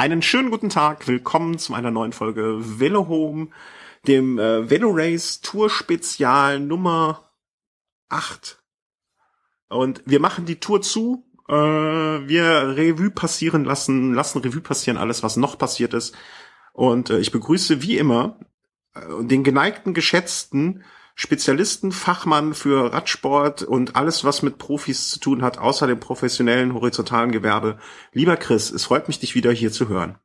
[0.00, 3.48] Einen schönen guten Tag, willkommen zu einer neuen Folge Velo Home,
[4.06, 7.32] dem äh, Velo Race Tour Spezial Nummer
[8.08, 8.62] 8.
[9.68, 15.24] Und wir machen die Tour zu, äh, wir Revue passieren lassen, lassen Revue passieren alles,
[15.24, 16.16] was noch passiert ist.
[16.72, 18.38] Und äh, ich begrüße wie immer
[18.94, 20.84] äh, den geneigten, geschätzten
[21.20, 26.74] Spezialisten, Fachmann für Radsport und alles, was mit Profis zu tun hat, außer dem professionellen
[26.74, 27.76] horizontalen Gewerbe.
[28.12, 30.20] Lieber Chris, es freut mich, dich wieder hier zu hören.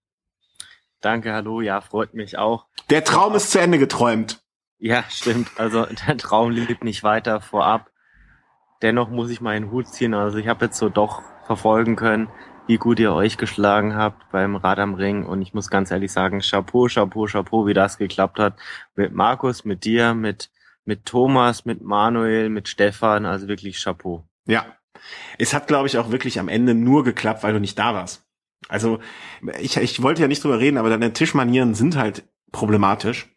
[1.02, 2.68] Danke, hallo, ja, freut mich auch.
[2.92, 4.43] Der Traum ist zu Ende geträumt.
[4.78, 5.50] Ja, stimmt.
[5.57, 7.89] Also der Traum lebt nicht weiter vorab.
[8.83, 10.14] Dennoch muss ich meinen Hut ziehen.
[10.14, 12.30] Also ich habe jetzt so doch verfolgen können,
[12.68, 15.25] wie gut ihr euch geschlagen habt beim Rad am Ring.
[15.25, 18.60] Und ich muss ganz ehrlich sagen, Chapeau, Chapeau, Chapeau, wie das geklappt hat.
[18.96, 20.52] Mit Markus, mit dir, mit
[20.86, 24.24] mit Thomas, mit Manuel, mit Stefan, also wirklich Chapeau.
[24.46, 24.65] Ja.
[25.37, 28.25] Es hat, glaube ich, auch wirklich am Ende nur geklappt, weil du nicht da warst.
[28.69, 29.00] Also,
[29.60, 33.30] ich, ich wollte ja nicht drüber reden, aber deine Tischmanieren sind halt problematisch.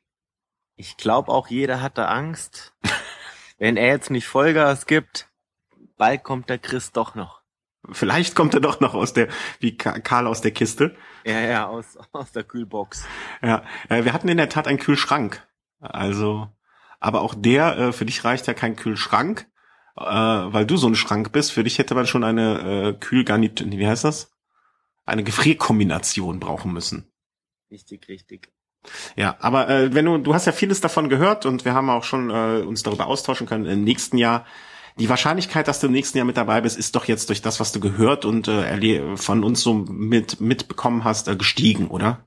[0.76, 2.76] Ich glaube auch jeder hatte Angst.
[3.58, 5.28] Wenn er jetzt nicht Vollgas gibt,
[5.96, 7.42] bald kommt der Chris doch noch.
[7.92, 9.28] Vielleicht kommt er doch noch aus der,
[9.60, 10.96] wie Karl aus der Kiste.
[11.24, 13.06] Ja, ja, aus, aus der Kühlbox.
[13.42, 15.46] Ja, äh, wir hatten in der Tat einen Kühlschrank.
[15.80, 16.48] Also,
[17.00, 19.48] aber auch der, äh, für dich reicht ja kein Kühlschrank,
[19.96, 21.52] äh, weil du so ein Schrank bist.
[21.52, 24.32] Für dich hätte man schon eine äh, Kühlgarnitur, wie heißt das?
[25.04, 27.12] Eine Gefrierkombination brauchen müssen.
[27.70, 28.52] Richtig, richtig.
[29.16, 32.04] Ja, aber äh, wenn du, du hast ja vieles davon gehört und wir haben auch
[32.04, 34.46] schon äh, uns darüber austauschen können im nächsten Jahr.
[34.98, 37.60] Die Wahrscheinlichkeit, dass du im nächsten Jahr mit dabei bist, ist doch jetzt durch das,
[37.60, 42.25] was du gehört und äh, von uns so mit mitbekommen hast, äh, gestiegen, oder?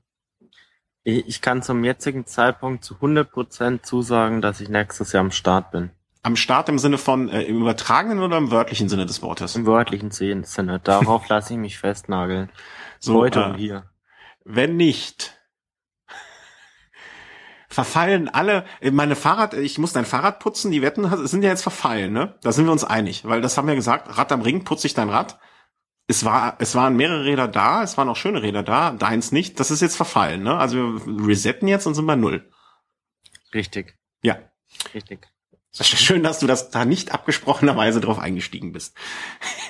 [1.02, 5.90] Ich kann zum jetzigen Zeitpunkt zu 100% zusagen, dass ich nächstes Jahr am Start bin.
[6.22, 9.56] Am Start im Sinne von äh, im übertragenen oder im wörtlichen Sinne des Wortes?
[9.56, 10.80] Im wörtlichen Sinne.
[10.80, 12.50] Darauf lasse ich mich festnageln.
[12.98, 13.84] So, Heute äh, und hier.
[14.44, 15.38] Wenn nicht,
[17.68, 21.62] verfallen alle, äh, meine Fahrrad, ich muss dein Fahrrad putzen, die Wetten sind ja jetzt
[21.62, 22.34] verfallen, ne?
[22.42, 24.92] Da sind wir uns einig, weil das haben wir gesagt, Rad am Ring, putze ich
[24.92, 25.38] dein Rad
[26.10, 29.60] es war, es waren mehrere Räder da, es waren auch schöne Räder da, deins nicht.
[29.60, 30.56] Das ist jetzt verfallen, ne?
[30.56, 32.50] Also wir resetten jetzt und sind bei null.
[33.54, 33.96] Richtig.
[34.22, 34.38] Ja.
[34.92, 35.28] Richtig.
[35.72, 38.96] Ist schön, dass du das da nicht abgesprochenerweise drauf eingestiegen bist.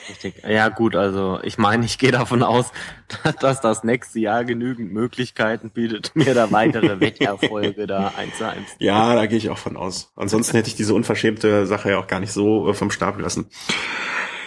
[0.08, 0.42] Richtig.
[0.48, 2.72] Ja gut, also ich meine, ich gehe davon aus,
[3.40, 8.76] dass das nächste Jahr genügend Möglichkeiten bietet, mir da weitere Wetterfolge da einzuheimsen.
[8.78, 10.10] Ja, da gehe ich auch von aus.
[10.16, 13.50] Ansonsten hätte ich diese unverschämte Sache ja auch gar nicht so äh, vom Stapel lassen.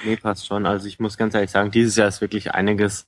[0.03, 0.65] Nee, passt schon.
[0.65, 3.07] Also ich muss ganz ehrlich sagen, dieses Jahr ist wirklich einiges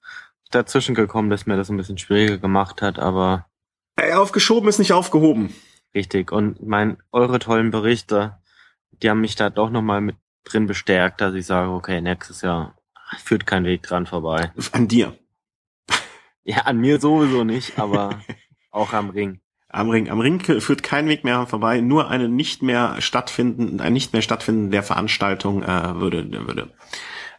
[0.51, 3.47] dazwischen gekommen, das mir das ein bisschen schwieriger gemacht hat, aber.
[3.95, 5.53] Ey, aufgeschoben ist nicht aufgehoben.
[5.93, 6.31] Richtig.
[6.31, 8.37] Und mein, eure tollen Berichte,
[8.91, 12.75] die haben mich da doch nochmal mit drin bestärkt, dass ich sage, okay, nächstes Jahr
[13.17, 14.51] führt kein Weg dran vorbei.
[14.71, 15.17] An dir.
[16.43, 18.21] Ja, an mir sowieso nicht, aber
[18.71, 19.41] auch am Ring.
[19.75, 20.09] Am Ring.
[20.09, 21.81] Am Ring führt kein Weg mehr vorbei.
[21.81, 26.69] Nur eine nicht mehr stattfinden, ein nicht mehr stattfinden der Veranstaltung äh, würde, würde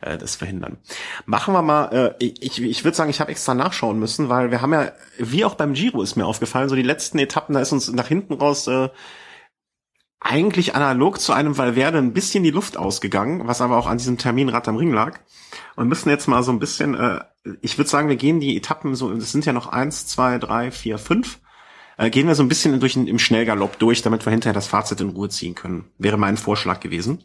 [0.03, 0.77] äh, das verhindern.
[1.25, 2.15] Machen wir mal.
[2.21, 5.47] Äh, ich ich würde sagen, ich habe extra nachschauen müssen, weil wir haben ja, wie
[5.47, 8.35] auch beim Giro ist mir aufgefallen, so die letzten Etappen, da ist uns nach hinten
[8.35, 8.91] raus äh,
[10.21, 14.19] eigentlich analog zu einem Valverde ein bisschen die Luft ausgegangen, was aber auch an diesem
[14.19, 15.21] Terminrad am Ring lag.
[15.75, 17.21] Und müssen jetzt mal so ein bisschen, äh,
[17.63, 20.71] ich würde sagen, wir gehen die Etappen so, es sind ja noch eins, zwei, drei,
[20.71, 21.39] vier, fünf
[21.97, 25.01] äh, gehen wir so ein bisschen durch im Schnellgalopp durch, damit wir hinterher das Fazit
[25.01, 25.91] in Ruhe ziehen können.
[25.99, 27.25] Wäre mein Vorschlag gewesen.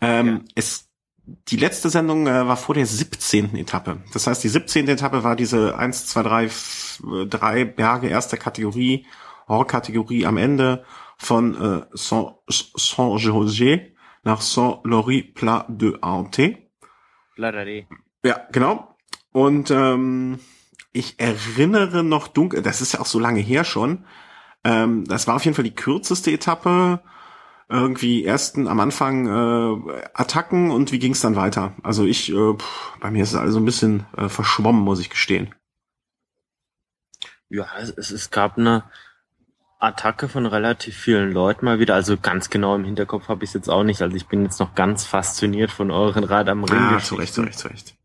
[0.00, 0.40] Ähm, ja.
[0.54, 0.90] Es
[1.26, 3.56] die letzte Sendung äh, war vor der 17.
[3.56, 4.02] Etappe.
[4.12, 4.88] Das heißt, die 17.
[4.88, 6.50] Etappe war diese 1, 2, 3,
[7.26, 9.06] 3 Berge erster Kategorie,
[9.48, 10.84] Hors-Kategorie am Ende
[11.16, 13.92] von äh, Saint-José
[14.22, 16.58] nach Saint-Laury-Plat de Ante.
[18.24, 18.96] Ja, genau.
[19.32, 20.38] Und ähm,
[20.94, 24.04] ich erinnere noch dunkel, das ist ja auch so lange her schon.
[24.62, 27.02] Ähm, das war auf jeden Fall die kürzeste Etappe.
[27.68, 31.72] Irgendwie ersten am Anfang äh, Attacken und wie ging es dann weiter?
[31.82, 35.10] Also ich, äh, pff, bei mir ist es also ein bisschen äh, verschwommen, muss ich
[35.10, 35.54] gestehen.
[37.48, 38.84] Ja, es, es gab eine
[39.80, 41.94] Attacke von relativ vielen Leuten mal wieder.
[41.94, 44.00] Also ganz genau im Hinterkopf habe ich es jetzt auch nicht.
[44.00, 46.78] Also ich bin jetzt noch ganz fasziniert von euren Rad am Ring.
[46.78, 47.96] Ah, zu Recht, zu Recht, zu Recht.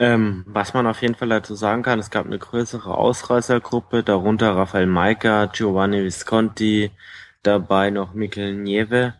[0.00, 4.56] Ähm, was man auf jeden Fall dazu sagen kann, es gab eine größere Ausreißergruppe, darunter
[4.56, 6.90] Rafael Maika, Giovanni Visconti,
[7.42, 9.12] dabei noch Mikel Nieve,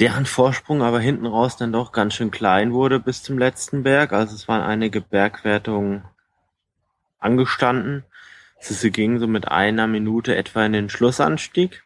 [0.00, 4.12] deren Vorsprung aber hinten raus dann doch ganz schön klein wurde bis zum letzten Berg.
[4.12, 6.02] Also es waren einige Bergwertungen
[7.20, 8.04] angestanden.
[8.58, 11.84] Sie gingen so mit einer Minute etwa in den Schlussanstieg.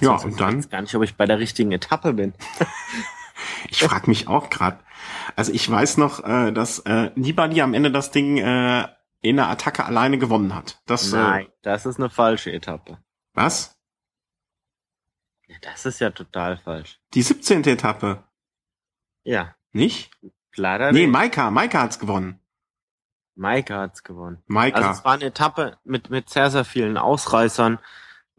[0.00, 0.60] Ja, und dann?
[0.60, 2.32] Ich weiß gar nicht, ob ich bei der richtigen Etappe bin.
[3.68, 4.78] Ich frage mich auch gerade.
[5.36, 8.88] Also ich weiß noch, äh, dass äh, Nibali am Ende das Ding äh,
[9.22, 10.80] in der Attacke alleine gewonnen hat.
[10.86, 12.98] Das, Nein, Äh, das ist eine falsche Etappe.
[13.34, 13.76] was?
[15.46, 17.00] Ja, Das ist ja total falsch.
[17.14, 17.64] Die 17.
[17.64, 18.22] Etappe,
[19.24, 20.10] Ja, nicht?
[20.56, 21.10] leider Nee, nicht.
[21.12, 22.40] Maika, Maika hat's gewonnen.
[23.34, 24.42] Maika hat's gewonnen.
[24.46, 24.76] Maika.
[24.78, 27.78] Also es war eine Etappe mit, mit sehr, sehr vielen Ausreißern.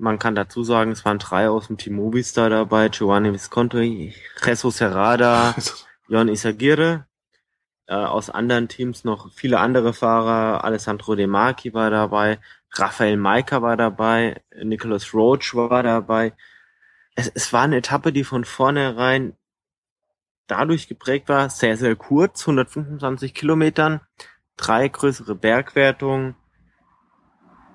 [0.01, 4.81] Man kann dazu sagen, es waren drei aus dem Team Movistar dabei, Giovanni Visconti, Jesus
[4.81, 5.53] Herrada,
[6.07, 7.05] Jon Isagire.
[7.85, 12.39] Äh, aus anderen Teams noch viele andere Fahrer, Alessandro De Marchi war dabei,
[12.71, 16.33] Raphael Maika war dabei, Nicholas Roach war dabei.
[17.13, 19.37] Es, es war eine Etappe, die von vornherein
[20.47, 24.01] dadurch geprägt war, sehr, sehr kurz, 125 Kilometern,
[24.57, 26.35] drei größere Bergwertungen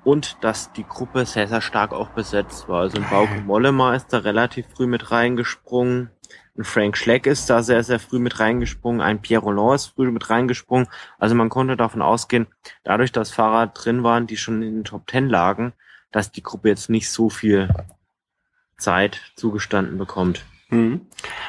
[0.07, 2.83] und dass die Gruppe sehr, sehr stark auch besetzt war.
[2.83, 6.11] Also ein Bauke Mollema ist da relativ früh mit reingesprungen,
[6.57, 10.09] ein Frank Schleck ist da sehr, sehr früh mit reingesprungen, ein Pierre Roland ist früh
[10.13, 10.87] mit reingesprungen.
[11.19, 12.47] Also man konnte davon ausgehen,
[12.85, 15.73] dadurch, dass Fahrer drin waren, die schon in den Top Ten lagen,
[16.13, 17.69] dass die Gruppe jetzt nicht so viel
[18.79, 20.45] Zeit zugestanden bekommt.
[20.69, 21.07] Mhm.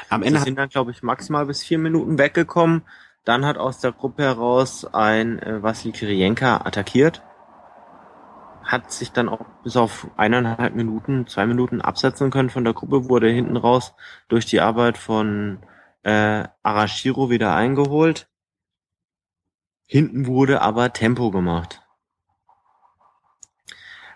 [0.09, 2.81] Am Ende Sie sind dann, glaube ich, maximal bis vier Minuten weggekommen.
[3.23, 7.21] Dann hat aus der Gruppe heraus ein äh, Vasil Kirienka attackiert.
[8.67, 13.09] Hat sich dann auch bis auf eineinhalb Minuten, zwei Minuten absetzen können von der Gruppe,
[13.09, 13.93] wurde hinten raus
[14.27, 15.59] durch die Arbeit von
[16.03, 18.27] äh, Arashiro wieder eingeholt.
[19.85, 21.81] Hinten wurde aber Tempo gemacht.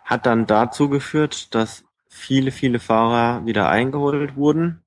[0.04, 4.84] Hat dann dazu geführt, dass viele, viele Fahrer wieder eingeholt wurden.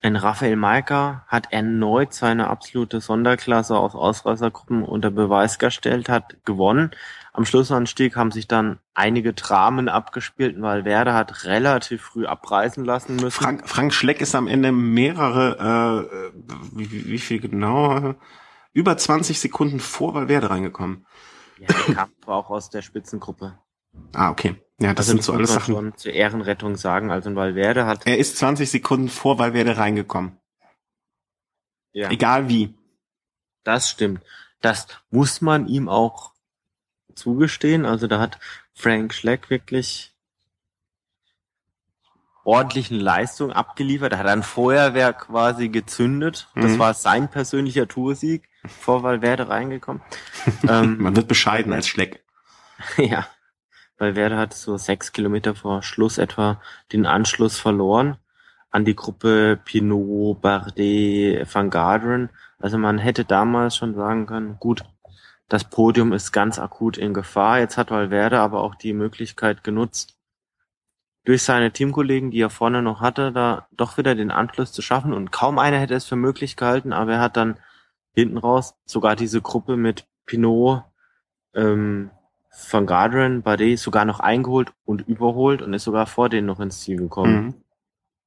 [0.00, 6.92] Ein Raphael Maika hat erneut seine absolute Sonderklasse aus Ausreißergruppen unter Beweis gestellt, hat gewonnen.
[7.32, 13.16] Am Schlussanstieg haben sich dann einige Dramen abgespielt, weil Werder hat relativ früh abreißen lassen
[13.16, 13.30] müssen.
[13.30, 16.38] Frank, Frank Schleck ist am Ende mehrere, äh,
[16.72, 18.14] wie, wie viel genau?
[18.72, 21.06] Über 20 Sekunden vor Valverde reingekommen.
[21.58, 23.58] Ja, der kam auch aus der Spitzengruppe.
[24.14, 24.56] Ah, okay.
[24.80, 25.74] Ja, das also sind so alles Sachen.
[25.74, 27.10] schon zur Ehrenrettung sagen.
[27.10, 30.38] Also Valverde hat Er ist 20 Sekunden vor Valverde reingekommen.
[31.92, 32.74] ja, Egal wie.
[33.64, 34.22] das stimmt.
[34.60, 36.32] Das muss man ihm auch
[37.18, 37.84] zugestehen.
[37.84, 38.38] Also da hat
[38.74, 40.14] Frank Schleck wirklich
[42.44, 44.12] ordentlichen Leistung abgeliefert.
[44.12, 46.48] Er hat ein Feuerwerk quasi gezündet.
[46.54, 46.78] Das Mhm.
[46.78, 50.02] war sein persönlicher Toursieg vor Valverde reingekommen.
[50.68, 52.24] ähm, Man wird bescheiden als Schleck.
[52.96, 53.26] ja,
[53.98, 56.60] Valverde hat so sechs Kilometer vor Schluss etwa
[56.92, 58.16] den Anschluss verloren
[58.70, 62.30] an die Gruppe Pinot, Bardet, Van Garderen.
[62.58, 64.84] Also man hätte damals schon sagen können, gut,
[65.48, 67.58] das Podium ist ganz akut in Gefahr.
[67.58, 70.18] Jetzt hat Valverde aber auch die Möglichkeit genutzt,
[71.24, 75.12] durch seine Teamkollegen, die er vorne noch hatte, da doch wieder den Anschluss zu schaffen.
[75.12, 77.58] Und kaum einer hätte es für möglich gehalten, aber er hat dann
[78.12, 80.84] hinten raus sogar diese Gruppe mit Pinot,
[81.54, 82.10] ähm,
[82.70, 86.80] Van Garderen, Bardet sogar noch eingeholt und überholt und ist sogar vor denen noch ins
[86.80, 87.44] Ziel gekommen.
[87.44, 87.54] Mhm.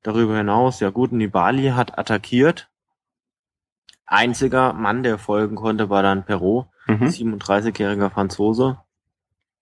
[0.03, 2.69] Darüber hinaus, ja gut, Nibali hat attackiert.
[4.05, 7.05] Einziger Mann, der folgen konnte, war dann Perrault, Mhm.
[7.05, 8.79] 37-jähriger Franzose,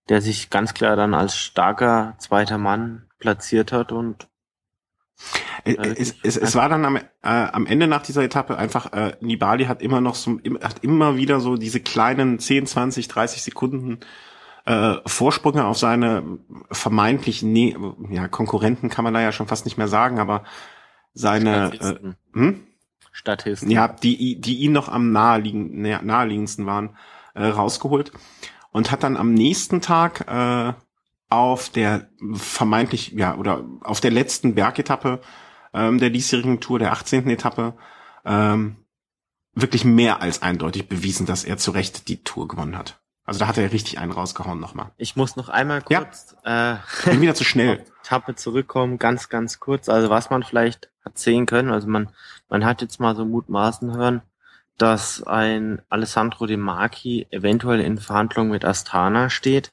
[0.09, 4.27] der sich ganz klar dann als starker zweiter Mann platziert hat und
[5.65, 9.17] Es, es, es, es war dann am, äh, am Ende nach dieser Etappe einfach, äh,
[9.19, 13.99] Nibali hat immer noch so, hat immer wieder so diese kleinen 10, 20, 30 Sekunden
[14.65, 16.23] äh, Vorsprünge auf seine
[16.71, 17.75] vermeintlich ne
[18.09, 20.43] ja, Konkurrenten kann man da ja schon fast nicht mehr sagen, aber
[21.13, 22.15] seine äh, Statisten.
[22.33, 22.63] hm?
[23.11, 23.69] Statisten.
[23.71, 26.95] ja, die, die ihn noch am naheliegen, näher- naheliegendsten waren,
[27.39, 28.11] äh, rausgeholt
[28.71, 30.73] und hat dann am nächsten Tag äh,
[31.29, 35.21] auf der vermeintlich, ja, oder auf der letzten Bergetappe
[35.73, 37.29] ähm, der diesjährigen Tour, der 18.
[37.29, 37.73] Etappe,
[38.25, 38.77] ähm,
[39.53, 42.99] wirklich mehr als eindeutig bewiesen, dass er zu Recht die Tour gewonnen hat.
[43.25, 44.91] Also da hat er richtig einen rausgehauen nochmal.
[44.97, 45.99] Ich muss noch einmal Ja.
[46.03, 47.85] kurz äh, Bin wieder zu schnell.
[48.03, 49.87] Etappe zurückkommen, ganz, ganz kurz.
[49.87, 52.09] Also was man vielleicht hat sehen können, also man,
[52.49, 54.23] man hat jetzt mal so mutmaßen hören,
[54.81, 59.69] dass ein Alessandro De Marchi eventuell in Verhandlungen mit Astana steht.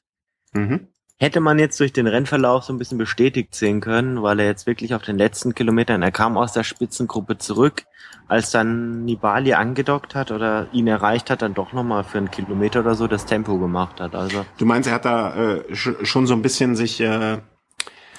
[0.53, 0.87] Mhm.
[1.19, 4.67] Hätte man jetzt durch den Rennverlauf so ein bisschen bestätigt sehen können, weil er jetzt
[4.67, 7.85] wirklich auf den letzten Kilometern, er kam aus der Spitzengruppe zurück,
[8.27, 12.81] als dann Nibali angedockt hat oder ihn erreicht hat, dann doch nochmal für einen Kilometer
[12.81, 14.13] oder so das Tempo gemacht hat.
[14.13, 17.39] Also Du meinst, er hat da äh, sch schon so ein bisschen sich äh,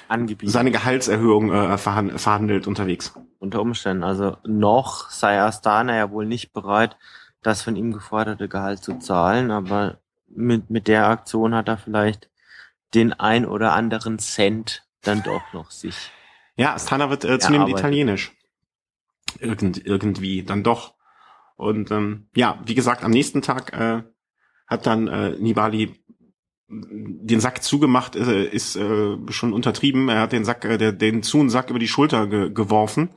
[0.09, 0.51] angebieten.
[0.51, 3.13] seine Gehaltserhöhung äh, verhan verhandelt unterwegs.
[3.39, 4.03] unter Umständen.
[4.03, 6.97] Also noch sei Astana ja wohl nicht bereit,
[7.41, 12.29] das von ihm geforderte Gehalt zu zahlen, aber mit, mit der Aktion hat er vielleicht
[12.93, 16.11] den ein oder anderen Cent dann doch noch sich.
[16.55, 18.35] Ja, Astana wird äh, zunehmend italienisch.
[19.39, 20.95] Irgend, irgendwie, dann doch.
[21.55, 24.03] Und ähm, ja, wie gesagt, am nächsten Tag äh,
[24.67, 25.98] hat dann äh, Nibali
[26.69, 30.07] den Sack zugemacht, äh, ist äh, schon untertrieben.
[30.09, 33.09] Er hat den Sack, äh, der, den zu einen Sack über die Schulter ge geworfen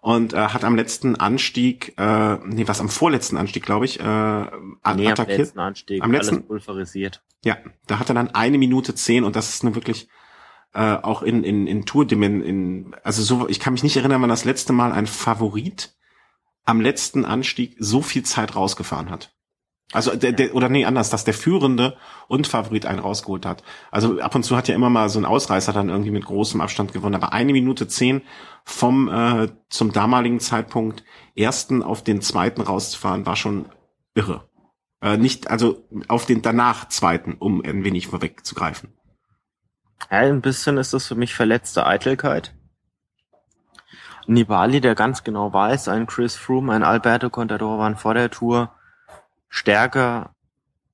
[0.00, 4.02] und äh, hat am letzten Anstieg, äh, nee, was am vorletzten Anstieg, glaube ich, äh,
[4.04, 5.18] nee, attackiert.
[5.18, 7.22] Am letzten Anstieg, am letzten, alles pulverisiert.
[7.44, 7.56] Ja,
[7.88, 10.08] da hat er dann eine Minute zehn und das ist nur wirklich
[10.74, 14.28] äh, auch in in in Tour in also so ich kann mich nicht erinnern, wann
[14.28, 15.96] das letzte Mal ein Favorit
[16.64, 19.35] am letzten Anstieg so viel Zeit rausgefahren hat.
[19.92, 23.62] Also der, der oder nee, anders, dass der Führende und Favorit einen rausgeholt hat.
[23.92, 26.60] Also ab und zu hat ja immer mal so ein Ausreißer dann irgendwie mit großem
[26.60, 27.14] Abstand gewonnen.
[27.14, 28.22] Aber eine Minute zehn
[28.64, 31.04] vom äh, zum damaligen Zeitpunkt
[31.36, 33.66] ersten auf den zweiten rauszufahren, war schon
[34.14, 34.48] irre.
[35.00, 38.92] Äh, nicht, also auf den danach zweiten, um ein wenig vorwegzugreifen.
[40.10, 42.54] Ja, ein bisschen ist das für mich verletzte Eitelkeit.
[44.26, 48.72] Nibali, der ganz genau weiß, ein Chris Froome, ein Alberto Contador waren vor der Tour
[49.56, 50.30] stärker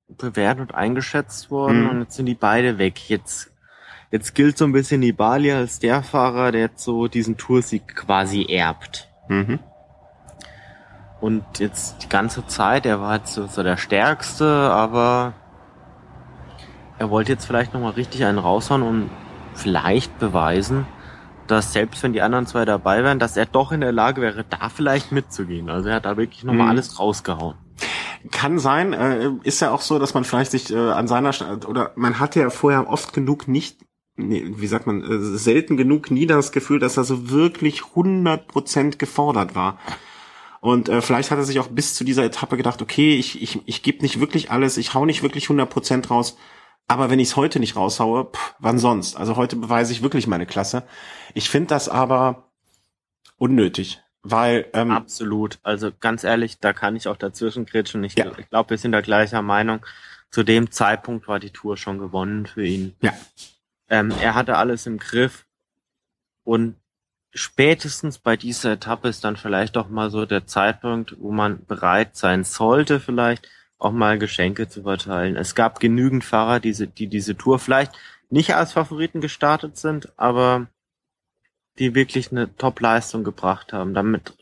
[0.09, 1.90] bewertet und eingeschätzt worden mhm.
[1.90, 3.09] und jetzt sind die beide weg.
[3.09, 3.50] Jetzt,
[4.11, 8.47] jetzt gilt so ein bisschen Nibali als der Fahrer, der jetzt so diesen Toursieg quasi
[8.49, 9.09] erbt.
[9.28, 9.59] Mhm.
[11.21, 15.35] Und jetzt die ganze Zeit, er war jetzt so, so der Stärkste, aber
[16.99, 19.11] er wollte jetzt vielleicht nochmal richtig einen raushauen und
[19.54, 20.87] vielleicht beweisen,
[21.47, 24.45] dass selbst wenn die anderen zwei dabei wären, dass er doch in der Lage wäre,
[24.45, 25.69] da vielleicht mitzugehen.
[25.69, 26.71] Also er hat da wirklich nochmal mhm.
[26.71, 27.57] alles rausgehauen.
[28.30, 31.66] Kann sein, äh, ist ja auch so, dass man vielleicht sich äh, an seiner St
[31.66, 33.78] oder man hatte ja vorher oft genug nicht,
[34.16, 38.98] nee, wie sagt man, äh, selten genug nie das Gefühl, dass er so wirklich 100%
[38.98, 39.78] gefordert war.
[40.60, 43.60] Und äh, vielleicht hat er sich auch bis zu dieser Etappe gedacht, okay, ich, ich,
[43.66, 46.36] ich gebe nicht wirklich alles, ich hau nicht wirklich 100% raus,
[46.86, 49.16] aber wenn ich es heute nicht raushaue, pff, wann sonst?
[49.16, 50.84] Also heute beweise ich wirklich meine Klasse.
[51.34, 52.52] Ich finde das aber
[53.38, 54.00] unnötig.
[54.22, 55.58] Weil ähm, absolut.
[55.62, 58.04] Also ganz ehrlich, da kann ich auch dazwischen kritschen.
[58.04, 58.30] Ich, ja.
[58.38, 59.84] ich glaube, wir sind da gleicher Meinung.
[60.30, 62.94] Zu dem Zeitpunkt war die Tour schon gewonnen für ihn.
[63.00, 63.12] Ja.
[63.88, 65.44] Ähm, er hatte alles im Griff
[66.44, 66.76] und
[67.34, 72.16] spätestens bei dieser Etappe ist dann vielleicht auch mal so der Zeitpunkt, wo man bereit
[72.16, 73.48] sein sollte, vielleicht
[73.78, 75.36] auch mal Geschenke zu verteilen.
[75.36, 77.92] Es gab genügend Fahrer, die, die diese Tour vielleicht
[78.30, 80.68] nicht als Favoriten gestartet sind, aber
[81.78, 83.94] die wirklich eine Top-Leistung gebracht haben.
[83.94, 84.34] Damit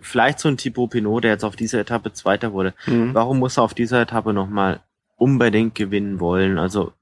[0.00, 2.74] vielleicht so ein Thibaut Pinot, der jetzt auf dieser Etappe Zweiter wurde.
[2.86, 3.14] Mhm.
[3.14, 4.80] Warum muss er auf dieser Etappe nochmal
[5.16, 6.58] unbedingt gewinnen wollen?
[6.58, 6.92] Also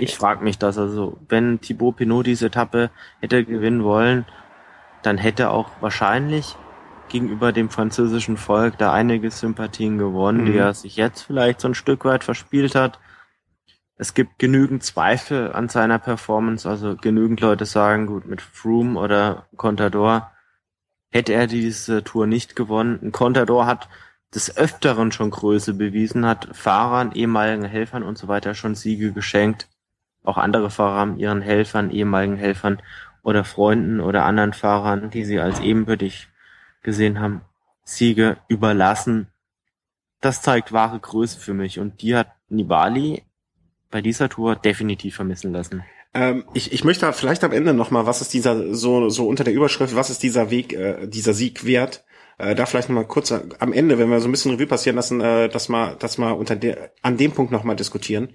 [0.00, 0.78] ich frage mich das.
[0.78, 4.24] Also wenn Thibaut Pinot diese Etappe hätte gewinnen wollen,
[5.02, 6.56] dann hätte er auch wahrscheinlich
[7.08, 10.46] gegenüber dem französischen Volk da einige Sympathien gewonnen, mhm.
[10.46, 12.98] die er sich jetzt vielleicht so ein Stück weit verspielt hat
[13.96, 19.46] es gibt genügend Zweifel an seiner Performance, also genügend Leute sagen, gut, mit Froome oder
[19.56, 20.30] Contador
[21.10, 22.98] hätte er diese Tour nicht gewonnen.
[23.02, 23.88] Ein Contador hat
[24.34, 29.68] des Öfteren schon Größe bewiesen, hat Fahrern, ehemaligen Helfern und so weiter schon Siege geschenkt.
[30.24, 32.82] Auch andere Fahrer haben ihren Helfern, ehemaligen Helfern
[33.22, 36.28] oder Freunden oder anderen Fahrern, die sie als ebenbürtig
[36.82, 37.40] gesehen haben,
[37.82, 39.28] Siege überlassen.
[40.20, 43.25] Das zeigt wahre Größe für mich und die hat Nibali
[43.90, 45.84] bei dieser Tour definitiv vermissen lassen.
[46.14, 49.54] Ähm, ich, ich möchte vielleicht am Ende nochmal, was ist dieser, so, so unter der
[49.54, 52.04] Überschrift, was ist dieser Weg, äh, dieser Sieg wert?
[52.38, 54.96] Äh, da vielleicht nochmal kurz äh, am Ende, wenn wir so ein bisschen Revue passieren
[54.96, 58.30] lassen, äh, das mal, das mal unter der, an dem Punkt nochmal diskutieren.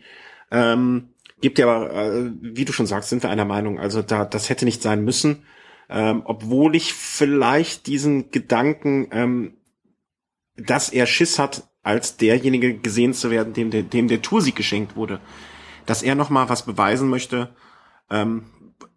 [0.51, 3.79] Ähm, gibt ja aber, äh, wie du schon sagst, sind wir einer Meinung.
[3.79, 5.43] Also da, das hätte nicht sein müssen.
[5.89, 9.57] Ähm, obwohl ich vielleicht diesen Gedanken, ähm,
[10.55, 14.95] dass er Schiss hat, als derjenige gesehen zu werden, dem, dem, dem der Toursieg geschenkt
[14.95, 15.19] wurde.
[15.85, 17.49] Dass er nochmal was beweisen möchte,
[18.09, 18.45] ähm,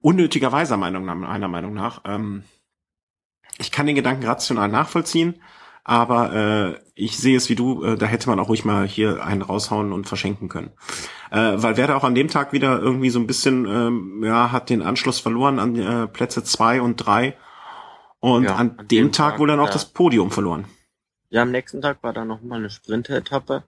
[0.01, 2.03] unnötigerweise Meinung, einer Meinung nach.
[2.05, 2.45] Ähm,
[3.59, 5.41] ich kann den Gedanken rational nachvollziehen,
[5.85, 9.25] aber äh, ich sehe es wie du, äh, da hätte man auch ruhig mal hier
[9.25, 10.71] einen raushauen und verschenken können.
[11.31, 14.71] Äh, weil Werder auch an dem Tag wieder irgendwie so ein bisschen, ähm, ja, hat
[14.71, 17.37] den Anschluss verloren an äh, Plätze zwei und drei
[18.21, 19.73] und ja, an, an, dem, dem Tag, Tag wohl dann auch ja.
[19.73, 20.67] das Podium verloren.
[21.35, 23.65] Ja, am nächsten Tag war dann nochmal eine Sprinter-Etappe.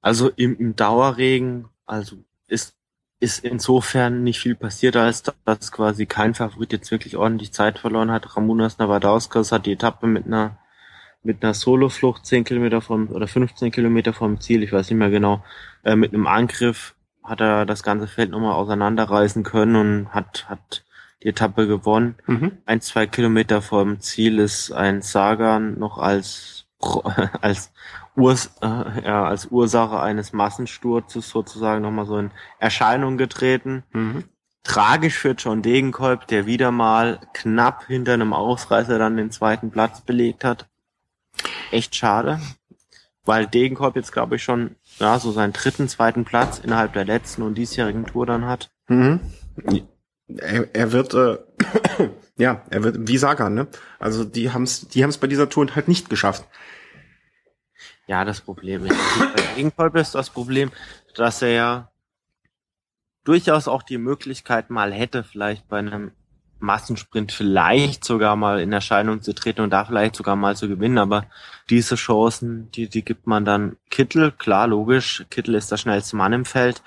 [0.00, 2.76] Also im, im Dauerregen, also ist,
[3.18, 8.12] ist insofern nicht viel passiert, als dass quasi kein Favorit jetzt wirklich ordentlich Zeit verloren
[8.12, 8.36] hat.
[8.36, 10.58] Ramunas Navadauskas hat die Etappe mit einer
[11.24, 15.10] mit einer Soloflucht 10 Kilometer vom oder 15 Kilometer vom Ziel, ich weiß nicht mehr
[15.10, 15.44] genau,
[15.82, 16.94] äh, mit einem Angriff
[17.24, 20.84] hat er das ganze Feld nochmal auseinanderreißen können und hat hat
[21.22, 22.16] die Etappe gewonnen.
[22.26, 22.58] Mhm.
[22.66, 26.66] Ein, zwei Kilometer vom Ziel ist ein Sagan noch als,
[27.40, 27.72] als,
[28.16, 33.84] Urs, äh, ja, als Ursache eines Massensturzes sozusagen nochmal so in Erscheinung getreten.
[33.92, 34.24] Mhm.
[34.62, 40.02] tragisch für John Degenkolb, der wieder mal knapp hinter einem Ausreißer dann den zweiten Platz
[40.02, 40.68] belegt hat.
[41.70, 42.40] Echt schade,
[43.24, 47.42] weil Degenkolb jetzt glaube ich schon ja so seinen dritten, zweiten Platz innerhalb der letzten
[47.42, 48.70] und diesjährigen Tour dann hat.
[48.88, 49.20] Mhm.
[50.38, 51.38] Er, er wird äh,
[52.36, 53.68] ja, er wird wie Sagan, ne?
[53.98, 56.44] Also die haben's die haben's bei dieser Tour halt nicht geschafft.
[58.06, 60.72] Ja, das Problem ist, bei Degenkolb ist das Problem,
[61.14, 61.90] dass er ja
[63.24, 66.12] durchaus auch die Möglichkeit mal hätte, vielleicht bei einem
[66.60, 70.98] Massensprint vielleicht sogar mal in Erscheinung zu treten und da vielleicht sogar mal zu gewinnen.
[70.98, 71.26] Aber
[71.70, 75.24] diese Chancen, die, die gibt man dann Kittel, klar, logisch.
[75.30, 76.82] Kittel ist der schnellste Mann im Feld.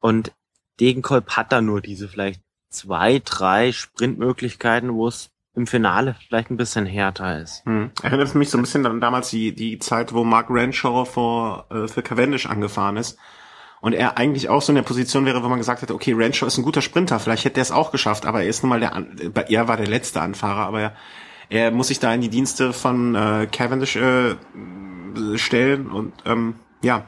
[0.00, 0.32] Und
[0.80, 6.56] Degenkolb hat da nur diese vielleicht zwei, drei Sprintmöglichkeiten, wo es im Finale vielleicht ein
[6.56, 7.64] bisschen härter ist.
[7.64, 7.90] Hm.
[8.02, 11.88] Erinnert mich so ein bisschen an damals die, die Zeit, wo Mark Renshaw vor, äh,
[11.88, 13.18] für Cavendish angefahren ist
[13.80, 16.46] und er eigentlich auch so in der Position wäre, wo man gesagt hätte, okay, Renshaw
[16.46, 18.80] ist ein guter Sprinter, vielleicht hätte er es auch geschafft, aber er ist nun mal
[18.80, 20.92] der, er war der letzte Anfahrer, aber er,
[21.48, 24.36] er muss sich da in die Dienste von äh, Cavendish äh,
[25.36, 27.06] stellen und ähm, ja,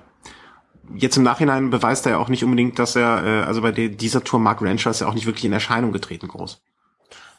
[0.94, 4.25] jetzt im Nachhinein beweist er ja auch nicht unbedingt, dass er, äh, also bei dieser
[4.25, 6.62] Tour Mark Renshaw ist ja auch nicht wirklich in Erscheinung getreten groß.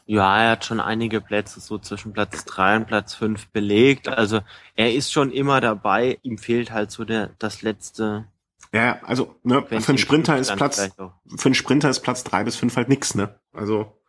[0.06, 4.08] Ja, er hat schon einige Plätze so zwischen Platz drei und Platz fünf belegt.
[4.08, 4.40] Also
[4.74, 6.18] er ist schon immer dabei.
[6.22, 8.26] Ihm fehlt halt so der das letzte
[8.74, 12.56] ja, also ne, für einen Sprinter ist Platz für einen Sprinter ist Platz drei bis
[12.56, 13.38] fünf halt nix, ne?
[13.52, 14.00] Also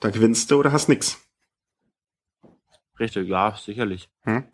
[0.00, 1.18] da gewinnst du oder hast nix.
[3.00, 4.10] Richtig, ja, sicherlich.
[4.24, 4.44] Hm.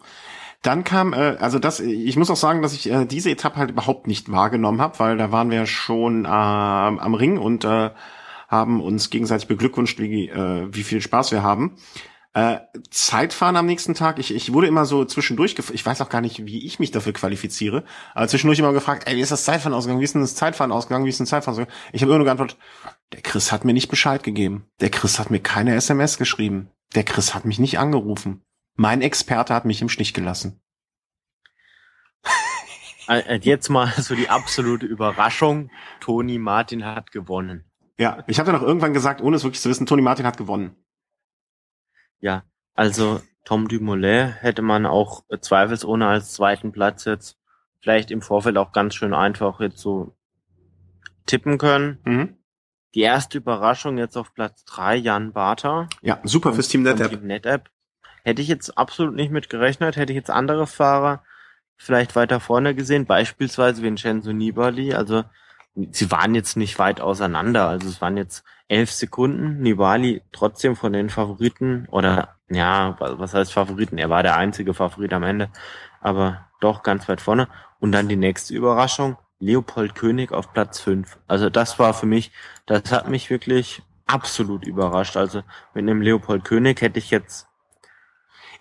[0.62, 3.70] Dann kam, äh, also das, ich muss auch sagen, dass ich äh, diese Etappe halt
[3.70, 7.90] überhaupt nicht wahrgenommen habe, weil da waren wir schon äh, am Ring und äh,
[8.48, 11.76] haben uns gegenseitig beglückwünscht, wie, äh, wie viel Spaß wir haben.
[12.34, 12.58] Äh,
[12.90, 16.44] Zeitfahren am nächsten Tag, ich, ich wurde immer so zwischendurch, ich weiß auch gar nicht,
[16.44, 17.84] wie ich mich dafür qualifiziere,
[18.14, 20.72] aber zwischendurch immer gefragt, ey, wie ist das Zeitfahren ausgegangen, wie ist denn das Zeitfahren
[20.72, 21.90] ausgegangen, wie ist denn das Zeitfahren ausgegangen?
[21.92, 22.58] Ich habe immer nur geantwortet,
[23.12, 24.66] der Chris hat mir nicht Bescheid gegeben.
[24.80, 26.68] Der Chris hat mir keine SMS geschrieben.
[26.94, 28.42] Der Chris hat mich nicht angerufen.
[28.80, 30.62] Mein Experte hat mich im Stich gelassen.
[33.10, 35.70] Äh, äh, jetzt mal so die absolute Überraschung.
[35.98, 37.64] Toni Martin hat gewonnen.
[37.96, 40.36] Ja, ich habe ja noch irgendwann gesagt, ohne es wirklich zu wissen, Toni Martin hat
[40.36, 40.76] gewonnen.
[42.20, 42.42] Ja,
[42.74, 47.38] also Tom Dumoulin hätte man auch zweifelsohne als zweiten Platz jetzt
[47.80, 50.14] vielleicht im Vorfeld auch ganz schön einfach jetzt so
[51.24, 52.00] tippen können.
[52.04, 52.36] Mhm.
[52.94, 55.88] Die erste Überraschung jetzt auf Platz drei Jan Barter.
[56.02, 57.08] Ja, super fürs Team NetApp.
[57.08, 57.70] Team NetApp.
[58.28, 61.22] Hätte ich jetzt absolut nicht mit gerechnet, hätte ich jetzt andere Fahrer
[61.78, 64.92] vielleicht weiter vorne gesehen, beispielsweise Vincenzo Nibali.
[64.92, 65.24] Also
[65.92, 67.70] sie waren jetzt nicht weit auseinander.
[67.70, 69.62] Also es waren jetzt elf Sekunden.
[69.62, 73.96] Nibali trotzdem von den Favoriten oder ja, was heißt Favoriten?
[73.96, 75.48] Er war der einzige Favorit am Ende,
[76.02, 77.48] aber doch ganz weit vorne.
[77.80, 81.18] Und dann die nächste Überraschung, Leopold König auf Platz fünf.
[81.28, 82.30] Also das war für mich,
[82.66, 85.16] das hat mich wirklich absolut überrascht.
[85.16, 87.47] Also mit einem Leopold König hätte ich jetzt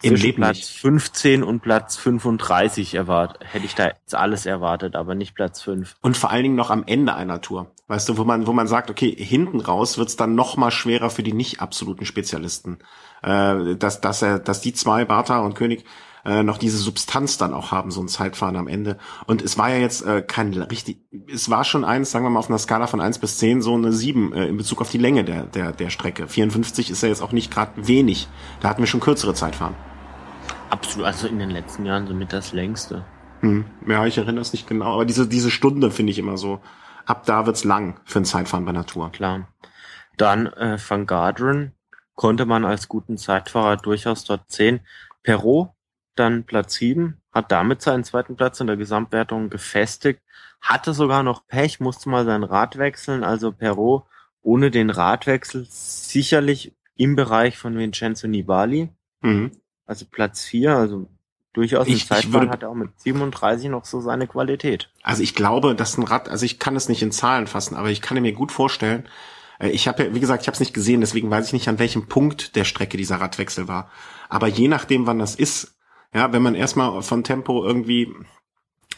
[0.01, 0.79] im Leben Platz nicht.
[0.79, 3.41] 15 und Platz 35 erwartet.
[3.51, 5.95] Hätte ich da jetzt alles erwartet, aber nicht Platz 5.
[6.01, 7.71] Und vor allen Dingen noch am Ende einer Tour.
[7.88, 11.10] Weißt du, wo man, wo man sagt, okay, hinten raus wird's dann noch mal schwerer
[11.10, 12.79] für die nicht absoluten Spezialisten.
[13.23, 15.86] Äh, dass, dass er, dass die zwei, Bartha und König,
[16.25, 18.97] äh, noch diese Substanz dann auch haben, so ein Zeitfahren am Ende.
[19.25, 21.01] Und es war ja jetzt äh, kein richtig,
[21.32, 23.73] es war schon eins, sagen wir mal auf einer Skala von eins bis zehn so
[23.73, 26.27] eine sieben äh, in Bezug auf die Länge der, der, der Strecke.
[26.27, 28.27] 54 ist ja jetzt auch nicht gerade wenig.
[28.60, 29.75] Da hatten wir schon kürzere Zeitfahren.
[30.69, 33.06] Absolut, also in den letzten Jahren somit das längste.
[33.41, 33.65] Hm.
[33.88, 36.60] Ja, ich erinnere es nicht genau, aber diese, diese Stunde finde ich immer so.
[37.06, 39.12] Ab da wird's lang für ein Zeitfahren bei Natur.
[39.12, 39.47] Klar.
[40.17, 41.73] Dann äh, Van Garderen
[42.15, 44.82] konnte man als guten Zeitfahrer durchaus dort sehen.
[45.23, 45.69] Perrault
[46.19, 50.21] dann Platz sieben, hat damit seinen zweiten Platz in der Gesamtwertung gefestigt,
[50.62, 54.03] hatte sogar noch Pech, musste mal sein Rad wechseln, also Perrault
[54.41, 58.89] ohne den Radwechsel sicherlich im Bereich von Vincenzo Nibali.
[59.21, 59.51] Mhm.
[59.86, 61.08] Also Platz vier, also
[61.53, 64.89] durchaus ich, Zeitfahren hat er auch mit 37 noch so seine Qualität.
[65.03, 67.89] Also ich glaube, dass ein Rad, also ich kann es nicht in Zahlen fassen, aber
[67.89, 69.08] ich kann mir gut vorstellen,
[69.60, 71.67] äh, ich habe ja, wie gesagt, ich habe es nicht gesehen, deswegen weiß ich nicht,
[71.67, 73.91] an welchem Punkt der Strecke dieser Radwechsel war.
[74.30, 75.77] Aber je nachdem, wann das ist,
[76.17, 78.12] ja, wenn man erstmal von Tempo irgendwie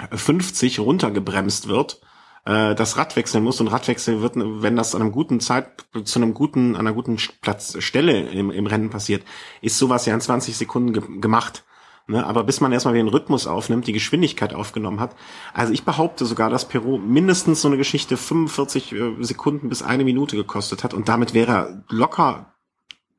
[0.10, 2.00] 50 runtergebremst wird,
[2.46, 6.20] äh, das Rad wechseln muss und Radwechsel wird, wenn das an einem guten Zeit, zu
[6.20, 9.26] einem guten, an einer guten Platzstelle im, im Rennen passiert,
[9.62, 11.66] ist sowas ja in 20 Sekunden ge gemacht.
[12.08, 15.16] Ne, aber bis man erstmal den Rhythmus aufnimmt, die Geschwindigkeit aufgenommen hat.
[15.54, 20.06] Also ich behaupte sogar, dass Peru mindestens so eine Geschichte 45 äh, Sekunden bis eine
[20.06, 22.56] Minute gekostet hat und damit wäre er locker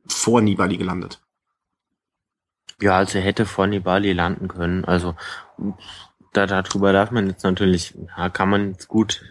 [0.08, 1.20] vor Nibali gelandet.
[2.80, 4.84] Ja, also hätte vor Nibali landen können.
[4.84, 5.14] Also
[6.32, 9.22] da, darüber darf man jetzt natürlich, ja, kann man jetzt gut,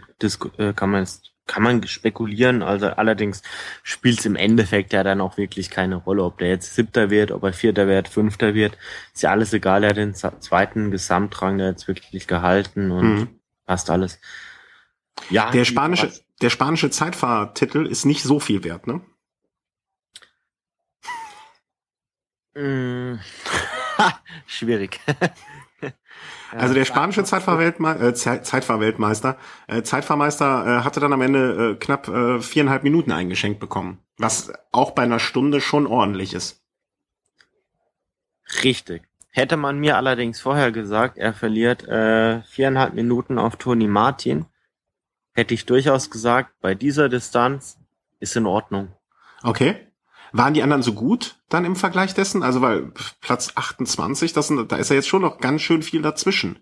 [0.58, 2.62] äh, kann man jetzt kann man spekulieren.
[2.62, 3.42] Also allerdings
[3.82, 7.32] spielt es im Endeffekt ja dann auch wirklich keine Rolle, ob der jetzt Siebter wird,
[7.32, 8.78] ob er Vierter wird, Fünfter wird.
[9.14, 9.84] Ist ja alles egal.
[9.84, 13.28] Er hat den zweiten Gesamtrang der jetzt wirklich gehalten und mhm.
[13.66, 14.20] passt alles.
[15.32, 15.50] Ja.
[15.50, 19.02] Der spanische, der spanische Zeitfahrtitel ist nicht so viel wert, ne?
[22.56, 23.16] Mm.
[24.48, 25.00] Schwierig.
[26.52, 32.08] also der spanische Zeitfahrweltmeister, äh, Zeitfahrweltmeister, äh, Zeitfahrmeister äh, hatte dann am Ende äh, knapp
[32.08, 36.62] äh, viereinhalb Minuten eingeschenkt bekommen, was auch bei einer Stunde schon ordentlich ist.
[38.64, 39.04] Richtig.
[39.32, 44.46] Hätte man mir allerdings vorher gesagt, er verliert äh, viereinhalb Minuten auf Toni Martin,
[45.34, 47.78] hätte ich durchaus gesagt, bei dieser Distanz
[48.20, 48.92] ist in Ordnung.
[49.44, 49.88] Okay.
[50.32, 52.44] Waren die anderen so gut dann im Vergleich dessen?
[52.44, 56.02] Also weil Platz 28, das sind, da ist ja jetzt schon noch ganz schön viel
[56.02, 56.60] dazwischen.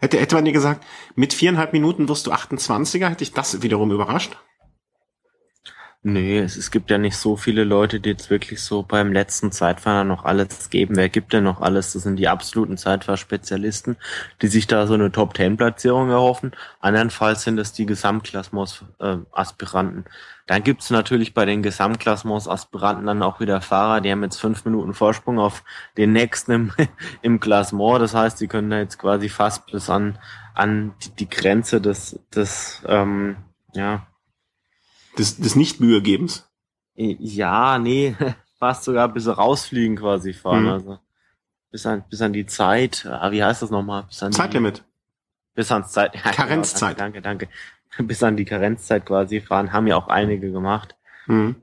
[0.00, 0.84] Hätte, hätte man dir gesagt,
[1.16, 4.36] mit viereinhalb Minuten wirst du 28er, hätte ich das wiederum überrascht?
[6.04, 9.50] Nee, es, es gibt ja nicht so viele Leute, die jetzt wirklich so beim letzten
[9.50, 10.94] Zeitfahrer noch alles geben.
[10.94, 11.92] Wer gibt denn noch alles?
[11.92, 13.96] Das sind die absoluten Zeitfahrspezialisten,
[14.40, 16.52] die sich da so eine Top-10-Platzierung erhoffen.
[16.78, 20.04] Andernfalls sind es die Gesamtklassements-Aspiranten.
[20.06, 20.10] Äh,
[20.48, 24.94] dann gibt's natürlich bei den Gesamtklassements-Aspiranten dann auch wieder Fahrer, die haben jetzt fünf Minuten
[24.94, 25.62] Vorsprung auf
[25.96, 26.72] den nächsten im,
[27.22, 28.00] im Klassement.
[28.00, 30.18] Das heißt, sie können da jetzt quasi fast bis an,
[30.54, 33.36] an die, die Grenze des, des ähm,
[33.74, 34.06] ja,
[35.18, 36.48] des, des Nicht-Mühegebens?
[36.94, 38.16] Ja, nee,
[38.58, 40.62] fast sogar bis rausfliegen quasi fahren.
[40.62, 40.68] Mhm.
[40.68, 40.98] Also
[41.70, 44.04] bis an, bis an die Zeit, ah, wie heißt das nochmal?
[44.04, 44.78] Bis an Zeitlimit.
[44.78, 44.82] Die,
[45.54, 46.14] bis ans Zeit.
[46.24, 46.96] Ja, Karenzzeit.
[46.96, 47.54] Genau, danke, danke, danke.
[47.98, 50.96] Bis an die Karenzzeit quasi fahren, haben ja auch einige gemacht.
[51.26, 51.56] Mhm.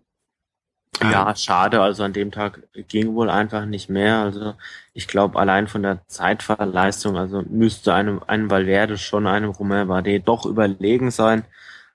[1.01, 1.35] Ja, ähm.
[1.35, 1.81] schade.
[1.81, 4.19] Also an dem Tag ging wohl einfach nicht mehr.
[4.19, 4.53] Also
[4.93, 10.27] ich glaube, allein von der Zeitfahrleistung, also müsste einem, einem Valverde schon einem Romain Bardet
[10.27, 11.43] doch überlegen sein.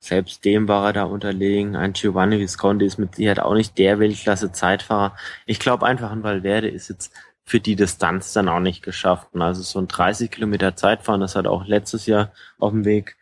[0.03, 1.77] Selbst dem war er da unterlegen.
[1.77, 5.15] Ein Giovanni Visconti ist mit Sicherheit auch nicht der Weltklasse-Zeitfahrer.
[5.45, 7.13] Ich glaube einfach, ein Valverde ist jetzt
[7.45, 9.29] für die Distanz dann auch nicht geschafft.
[9.33, 13.17] Und also so ein 30 Kilometer Zeitfahren, das hat auch letztes Jahr auf dem Weg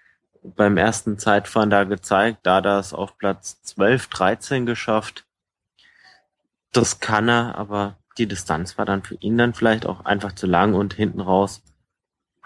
[0.57, 5.27] beim ersten Zeitfahren da gezeigt, da das auf Platz 12, 13 geschafft.
[6.73, 10.47] Das kann er, aber die Distanz war dann für ihn dann vielleicht auch einfach zu
[10.47, 11.63] lang und hinten raus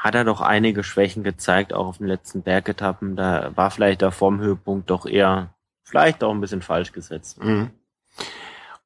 [0.03, 3.15] hat er doch einige Schwächen gezeigt, auch auf den letzten Bergetappen.
[3.15, 7.43] Da war vielleicht der Formhöhepunkt doch eher, vielleicht auch ein bisschen falsch gesetzt.
[7.43, 7.71] Mhm.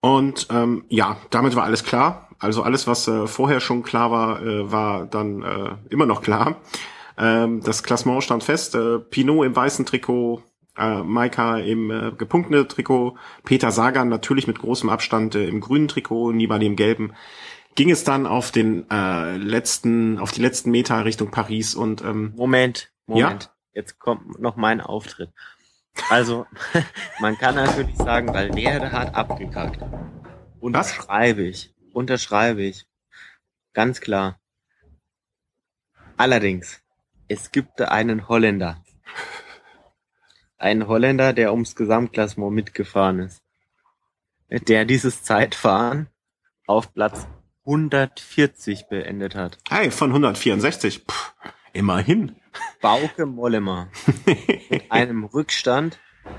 [0.01, 2.29] Und ähm, ja, damit war alles klar.
[2.39, 6.57] Also alles, was äh, vorher schon klar war, äh, war dann äh, immer noch klar.
[7.19, 8.75] Ähm, das Klassement stand fest.
[8.75, 10.43] Äh, Pinot im weißen Trikot,
[10.77, 15.89] äh, Maika im äh, gepunkteten Trikot, Peter Sagan natürlich mit großem Abstand äh, im grünen
[15.89, 17.13] Trikot, Nibali im gelben
[17.77, 22.33] ging es dann auf den äh, letzten, auf die letzten Meter Richtung Paris und ähm,
[22.35, 23.51] Moment, Moment, ja?
[23.75, 25.31] jetzt kommt noch mein Auftritt.
[26.11, 26.47] Also,
[27.21, 29.79] man kann natürlich sagen, weil Valverde hat abgekackt.
[30.59, 31.75] Unterschreibe ich.
[31.93, 32.87] Unterschreibe ich.
[33.73, 34.41] Ganz klar.
[36.17, 36.83] Allerdings,
[37.29, 38.83] es gibt einen Holländer.
[40.59, 43.43] Einen Holländer, der ums Gesamtklassement mitgefahren ist.
[44.49, 46.09] Der dieses Zeitfahren
[46.67, 47.27] auf Platz
[47.67, 49.59] 140 beendet hat.
[49.69, 51.07] Hey, von 164.
[51.07, 51.15] Puh,
[51.73, 52.37] immerhin.
[52.81, 53.89] Bauke Mollema.
[54.71, 55.99] mit einem Rückstand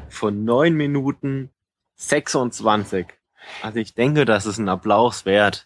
[0.09, 1.51] von 9 Minuten
[1.95, 3.07] 26.
[3.61, 5.65] Also ich denke, das ist ein Applaus wert.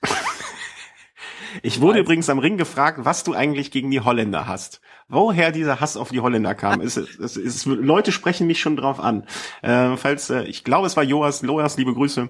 [1.62, 2.02] Ich wurde Weiß.
[2.02, 4.82] übrigens am Ring gefragt, was du eigentlich gegen die Holländer hast.
[5.08, 6.82] Woher dieser Hass auf die Holländer kam.
[6.82, 9.26] es, es, es, Leute sprechen mich schon drauf an.
[9.62, 12.30] Äh, falls, äh, ich glaube, es war Joas, Loas, liebe Grüße.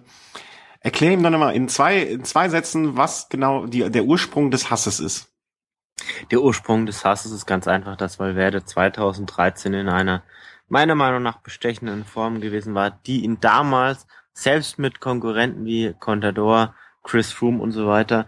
[0.80, 4.72] Erklär ihm doch nochmal in zwei, in zwei Sätzen, was genau die, der Ursprung des
[4.72, 5.32] Hasses ist.
[6.32, 10.24] Der Ursprung des Hasses ist ganz einfach, dass Valverde 2013 in einer
[10.68, 16.74] meiner Meinung nach bestechenden Form gewesen war, die ihn damals selbst mit Konkurrenten wie Contador,
[17.04, 18.28] Chris Froome und so weiter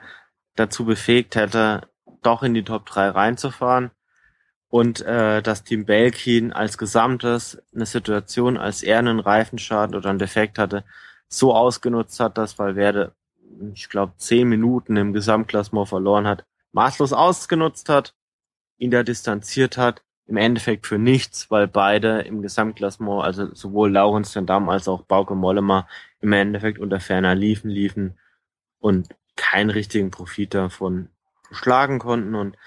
[0.56, 1.88] dazu befähigt hätte,
[2.22, 3.92] doch in die Top 3 reinzufahren
[4.70, 10.20] und äh, das Team Belkin als Gesamtes eine Situation, als er einen Reifenschaden oder einen
[10.20, 10.84] Defekt hatte,
[11.28, 13.14] so ausgenutzt hat, dass Valverde,
[13.74, 18.16] ich glaube, zehn Minuten im Gesamtklassement verloren hat, maßlos ausgenutzt hat,
[18.78, 24.36] ihn da distanziert hat, im Endeffekt für nichts, weil beide im Gesamtklassement, also sowohl Laurens
[24.36, 25.88] van Damme als auch Bauke Mollema
[26.20, 28.18] im Endeffekt unter ferner liefen, liefen
[28.80, 31.10] und keinen richtigen Profit davon
[31.52, 32.36] schlagen konnten.
[32.36, 32.58] Und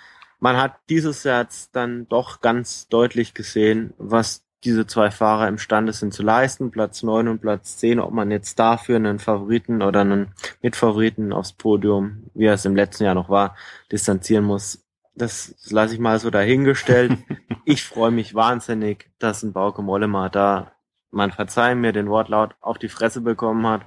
[0.40, 5.92] man hat dieses Jahr jetzt dann doch ganz deutlich gesehen, was diese zwei Fahrer imstande
[5.92, 10.00] sind zu leisten, Platz neun und Platz zehn, ob man jetzt dafür einen Favoriten oder
[10.00, 13.56] einen Mitfavoriten aufs Podium, wie er es im letzten Jahr noch war,
[13.92, 17.18] distanzieren muss, das lasse ich mal so dahingestellt.
[17.64, 20.72] ich freue mich wahnsinnig, dass ein Bauke Mollema da
[21.10, 23.82] man verzeihen mir den Wortlaut, auf die Fresse bekommen hat.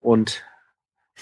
[0.00, 0.44] Und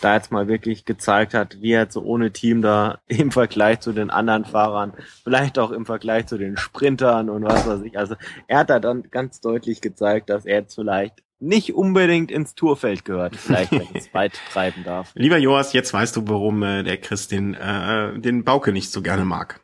[0.01, 3.81] da jetzt mal wirklich gezeigt hat, wie er jetzt so ohne Team da im Vergleich
[3.81, 4.93] zu den anderen Fahrern,
[5.25, 7.99] vielleicht auch im Vergleich zu den Sprintern und was weiß ich.
[7.99, 8.17] Also
[8.49, 13.05] er hat da dann ganz deutlich gezeigt, dass er jetzt vielleicht nicht unbedingt ins Tourfeld
[13.05, 15.13] gehört, vielleicht wenn es weit treiben darf.
[15.15, 19.01] Lieber Joas, jetzt weißt du, warum äh, der Chris den, äh, den Bauke nicht so
[19.01, 19.61] gerne mag.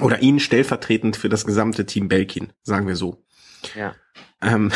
[0.00, 3.22] Oder ihn stellvertretend für das gesamte Team Belkin, sagen wir so.
[3.74, 3.94] Ja.
[4.42, 4.70] Ähm,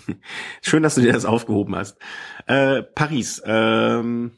[0.62, 1.98] schön, dass du dir das aufgehoben hast.
[2.46, 4.32] Äh, Paris, ähm,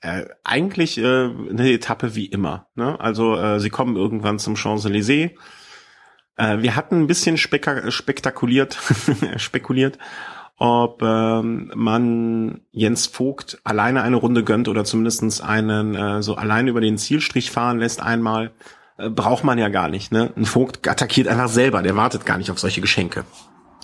[0.00, 2.68] äh, eigentlich äh, eine Etappe wie immer.
[2.74, 2.98] Ne?
[3.00, 5.32] Also äh, sie kommen irgendwann zum Champs-Élysées.
[6.36, 8.78] Äh, wir hatten ein bisschen spek spektakuliert,
[9.36, 9.98] spekuliert,
[10.56, 16.70] ob ähm, man Jens Vogt alleine eine Runde gönnt oder zumindestens einen äh, so alleine
[16.70, 18.52] über den Zielstrich fahren lässt einmal.
[18.98, 20.12] Äh, braucht man ja gar nicht.
[20.12, 20.32] Ne?
[20.36, 23.24] Ein Vogt attackiert einfach selber, der wartet gar nicht auf solche Geschenke.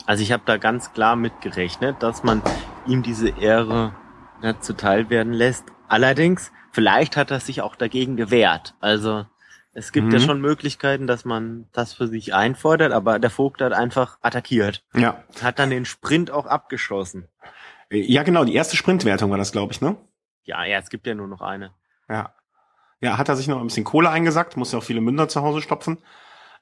[0.07, 2.43] Also ich habe da ganz klar mitgerechnet, dass man
[2.87, 3.95] ihm diese Ehre
[4.43, 5.65] nicht zuteil werden lässt.
[5.89, 8.75] Allerdings, vielleicht hat er sich auch dagegen gewehrt.
[8.81, 9.25] Also
[9.73, 10.13] es gibt mhm.
[10.13, 14.85] ja schon Möglichkeiten, dass man das für sich einfordert, aber der Vogt hat einfach attackiert.
[14.95, 15.25] Ja.
[15.43, 17.29] Hat dann den Sprint auch abgeschossen.
[17.91, 19.97] Ja, genau, die erste Sprintwertung war das, glaube ich, ne?
[20.45, 21.73] Ja, ja, es gibt ja nur noch eine.
[22.09, 22.35] Ja.
[23.01, 25.43] Ja, hat er sich noch ein bisschen Kohle eingesackt, muss ja auch viele Münder zu
[25.43, 25.99] Hause stopfen.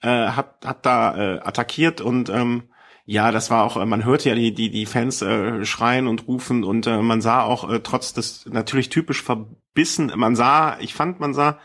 [0.01, 2.72] Äh, hat, hat da äh, attackiert und ähm,
[3.05, 6.29] ja, das war auch, äh, man hörte ja die, die, die Fans äh, schreien und
[6.29, 10.95] rufen und äh, man sah auch äh, trotz des natürlich typisch verbissen, man sah, ich
[10.95, 11.59] fand, man sah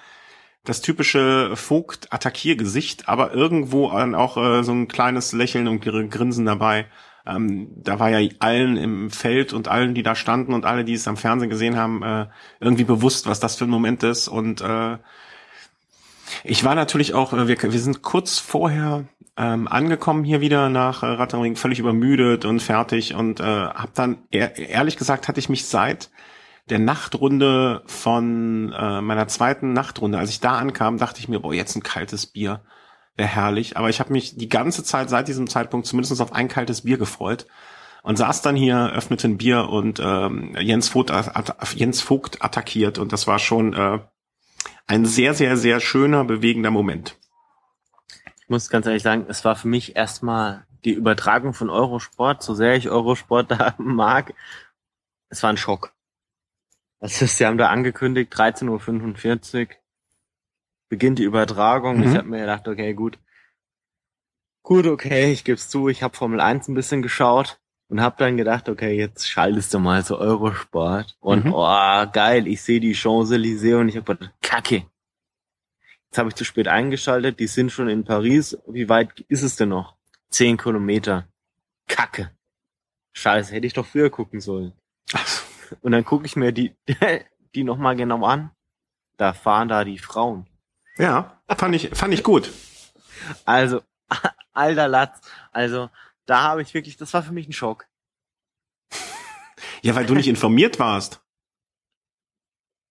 [0.63, 6.87] das typische Vogt-Attackiergesicht, aber irgendwo auch äh, so ein kleines Lächeln und Grinsen dabei.
[7.25, 10.93] Ähm, da war ja allen im Feld und allen, die da standen und alle, die
[10.93, 12.27] es am Fernsehen gesehen haben, äh,
[12.59, 14.27] irgendwie bewusst, was das für ein Moment ist.
[14.27, 14.97] Und äh,
[16.43, 19.05] ich war natürlich auch, äh, wir, wir sind kurz vorher
[19.37, 24.17] ähm, angekommen hier wieder nach äh, Rattering, völlig übermüdet und fertig und äh, habe dann,
[24.31, 26.09] ehr, ehrlich gesagt, hatte ich mich seit
[26.69, 31.53] der Nachtrunde von äh, meiner zweiten Nachtrunde, als ich da ankam, dachte ich mir, boah,
[31.53, 32.61] jetzt ein kaltes Bier
[33.15, 33.77] wäre herrlich.
[33.77, 36.97] Aber ich habe mich die ganze Zeit seit diesem Zeitpunkt zumindest auf ein kaltes Bier
[36.97, 37.45] gefreut
[38.03, 41.11] und saß dann hier, öffnete ein Bier und ähm, Jens, Vogt,
[41.75, 43.99] Jens Vogt attackiert und das war schon äh,
[44.87, 47.17] ein sehr, sehr, sehr schöner, bewegender Moment.
[48.39, 52.55] Ich muss ganz ehrlich sagen, es war für mich erstmal die Übertragung von Eurosport, so
[52.55, 54.33] sehr ich Eurosport da mag,
[55.29, 55.93] es war ein Schock.
[56.99, 59.75] Das ist, sie haben da angekündigt, 13.45 Uhr
[60.89, 61.97] beginnt die Übertragung.
[61.97, 62.03] Mhm.
[62.03, 63.19] Ich habe mir gedacht, okay, gut.
[64.63, 68.37] Gut, okay, ich gebe zu, ich habe Formel 1 ein bisschen geschaut und habe dann
[68.37, 71.15] gedacht, okay, jetzt schaltest du mal so Eurosport.
[71.19, 71.53] Und mhm.
[71.53, 74.85] oh, geil, ich sehe die Champs-Élysées und ich habe gedacht, kacke.
[76.05, 78.57] Jetzt habe ich zu spät eingeschaltet, die sind schon in Paris.
[78.67, 79.95] Wie weit ist es denn noch?
[80.29, 81.27] Zehn Kilometer.
[81.87, 82.31] Kacke.
[83.13, 84.73] Scheiße, hätte ich doch früher gucken sollen.
[85.81, 86.75] Und dann gucke ich mir die,
[87.55, 88.51] die nochmal genau an.
[89.17, 90.45] Da fahren da die Frauen.
[90.97, 92.51] Ja, fand ich, fand ich gut.
[93.45, 93.81] Also,
[94.53, 95.21] alter Latz.
[95.51, 95.89] Also,
[96.27, 97.87] da habe ich wirklich, das war für mich ein Schock.
[99.81, 101.21] Ja, weil du nicht informiert warst.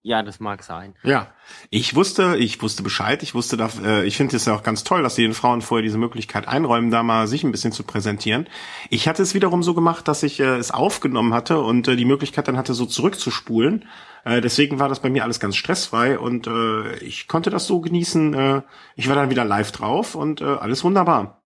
[0.03, 0.95] Ja, das mag sein.
[1.03, 1.33] Ja,
[1.69, 3.25] ich wusste, ich wusste Bescheid.
[3.25, 5.63] Ich wusste, da, äh, ich finde es ja auch ganz toll, dass sie den Frauen
[5.63, 8.49] vorher diese Möglichkeit einräumen, da mal sich ein bisschen zu präsentieren.
[8.89, 12.05] Ich hatte es wiederum so gemacht, dass ich äh, es aufgenommen hatte und äh, die
[12.05, 13.85] Möglichkeit dann hatte, so zurückzuspulen.
[14.25, 17.81] Äh, deswegen war das bei mir alles ganz stressfrei und äh, ich konnte das so
[17.81, 18.33] genießen.
[18.35, 18.63] Äh,
[18.95, 21.43] ich war dann wieder live drauf und äh, alles wunderbar.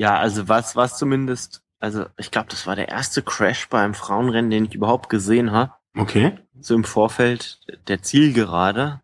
[0.00, 4.50] Ja, also was, was zumindest, also ich glaube, das war der erste Crash beim Frauenrennen,
[4.50, 6.38] den ich überhaupt gesehen habe Okay.
[6.60, 9.00] So im Vorfeld der Zielgerade.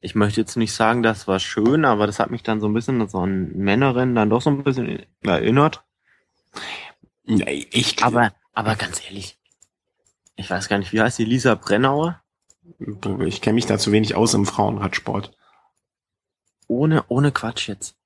[0.00, 2.74] Ich möchte jetzt nicht sagen, das war schön, aber das hat mich dann so ein
[2.74, 5.84] bisschen so ein Männerrennen dann doch so ein bisschen erinnert.
[7.24, 9.38] Nee, ich aber, aber ganz ehrlich,
[10.36, 12.22] ich weiß gar nicht, wie heißt die Lisa Brennauer?
[13.20, 15.36] Ich kenne mich da zu wenig aus im Frauenradsport.
[16.66, 17.96] Ohne, ohne Quatsch jetzt.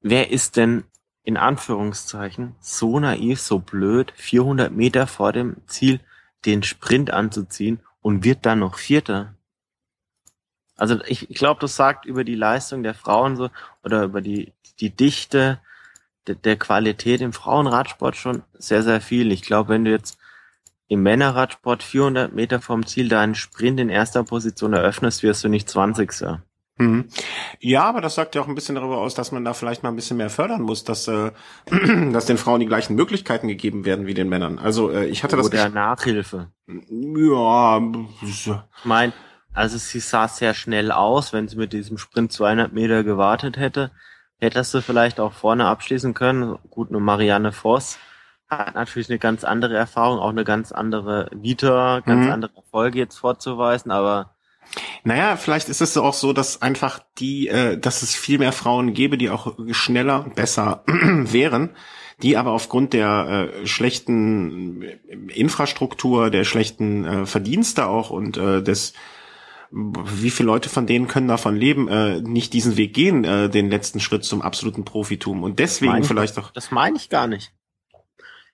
[0.00, 0.84] Wer ist denn
[1.24, 6.00] in Anführungszeichen so naiv, so blöd, 400 Meter vor dem Ziel
[6.44, 9.34] den Sprint anzuziehen und wird dann noch Vierter.
[10.76, 13.50] Also ich, ich glaube, das sagt über die Leistung der Frauen so
[13.84, 15.60] oder über die, die Dichte
[16.26, 19.30] der, der Qualität im Frauenradsport schon sehr, sehr viel.
[19.30, 20.18] Ich glaube, wenn du jetzt
[20.88, 25.68] im Männerradsport 400 Meter vom Ziel deinen Sprint in erster Position eröffnest, wirst du nicht
[25.68, 26.12] 20.
[26.82, 27.08] Mhm.
[27.60, 29.90] Ja, aber das sagt ja auch ein bisschen darüber aus, dass man da vielleicht mal
[29.90, 31.30] ein bisschen mehr fördern muss, dass, äh,
[32.12, 34.58] dass den Frauen die gleichen Möglichkeiten gegeben werden wie den Männern.
[34.58, 35.46] Also äh, ich hatte das.
[35.46, 36.48] Oder Nachhilfe.
[36.66, 38.66] Ja.
[38.78, 39.12] Ich meine,
[39.52, 43.90] also sie sah sehr schnell aus, wenn sie mit diesem Sprint 200 Meter gewartet hätte.
[44.38, 46.58] hättest du vielleicht auch vorne abschließen können.
[46.70, 47.98] Gut, nur Marianne Voss
[48.48, 52.32] hat natürlich eine ganz andere Erfahrung, auch eine ganz andere Vita, ganz mhm.
[52.32, 54.31] andere Erfolge jetzt vorzuweisen, aber
[55.04, 58.94] naja, vielleicht ist es auch so, dass einfach die, äh, dass es viel mehr Frauen
[58.94, 61.70] gäbe, die auch schneller und besser wären,
[62.22, 64.82] die aber aufgrund der äh, schlechten
[65.28, 68.94] Infrastruktur, der schlechten äh, Verdienste auch und äh, des
[69.74, 73.70] wie viele Leute von denen können davon leben, äh, nicht diesen Weg gehen, äh, den
[73.70, 75.42] letzten Schritt zum absoluten Profitum.
[75.42, 76.50] Und deswegen vielleicht auch.
[76.50, 77.52] Das meine ich gar nicht.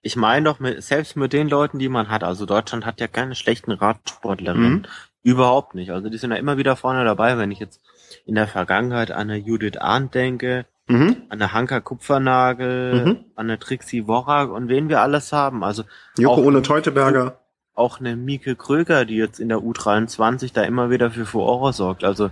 [0.01, 3.09] Ich meine doch, mit, selbst mit den Leuten, die man hat, also Deutschland hat ja
[3.09, 4.73] keine schlechten Radsportlerinnen.
[4.75, 4.87] Mhm.
[5.29, 5.91] Überhaupt nicht.
[5.91, 7.83] Also die sind ja immer wieder vorne dabei, wenn ich jetzt
[8.25, 11.17] in der Vergangenheit an eine Judith Arndt denke, mhm.
[11.29, 13.11] an eine Hanka Kupfernagel, mhm.
[13.35, 15.63] an eine Trixie Worak und wen wir alles haben.
[15.63, 15.85] Also
[16.17, 17.41] Joko ohne Teuteberger.
[17.75, 22.05] Auch eine Mieke Kröger, die jetzt in der U23 da immer wieder für Furore sorgt.
[22.05, 22.31] Also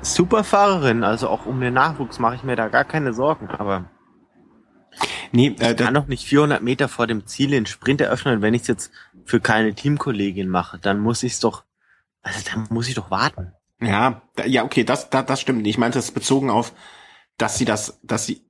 [0.00, 3.84] super Fahrerin, also auch um den Nachwuchs mache ich mir da gar keine Sorgen, aber
[5.32, 8.54] Nee, äh, ich kann doch nicht 400 Meter vor dem Ziel den Sprint eröffnen, wenn
[8.54, 8.92] ich es jetzt
[9.24, 10.78] für keine Teamkollegin mache.
[10.78, 11.64] Dann muss ich es doch,
[12.22, 13.52] also dann muss ich doch warten.
[13.80, 15.66] Ja, da, ja, okay, das, das, das stimmt.
[15.66, 16.72] Ich meinte es bezogen auf,
[17.38, 18.44] dass sie das, dass sie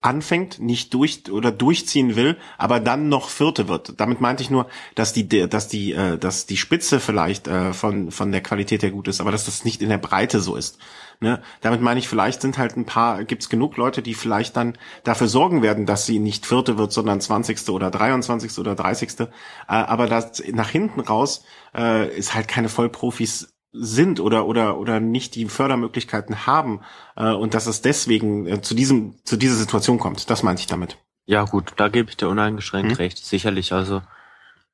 [0.00, 4.00] anfängt, nicht durch oder durchziehen will, aber dann noch Vierte wird.
[4.00, 8.10] Damit meinte ich nur, dass die, dass die, äh, dass die Spitze vielleicht äh, von
[8.12, 10.78] von der Qualität her gut ist, aber dass das nicht in der Breite so ist.
[11.20, 11.42] Ne?
[11.62, 15.26] Damit meine ich, vielleicht sind halt ein paar, gibt's genug Leute, die vielleicht dann dafür
[15.26, 17.68] sorgen werden, dass sie nicht Vierte wird, sondern 20.
[17.70, 18.56] oder 23.
[18.58, 19.20] oder 30.
[19.20, 19.26] Äh,
[19.66, 25.34] aber das nach hinten raus äh, ist halt keine Vollprofis sind oder oder oder nicht
[25.34, 26.80] die Fördermöglichkeiten haben
[27.16, 30.30] äh, und dass es deswegen äh, zu diesem zu dieser Situation kommt.
[30.30, 30.98] Das meinte ich damit.
[31.26, 32.96] Ja gut, da gebe ich dir uneingeschränkt hm.
[32.96, 33.72] recht, sicherlich.
[33.72, 34.02] Also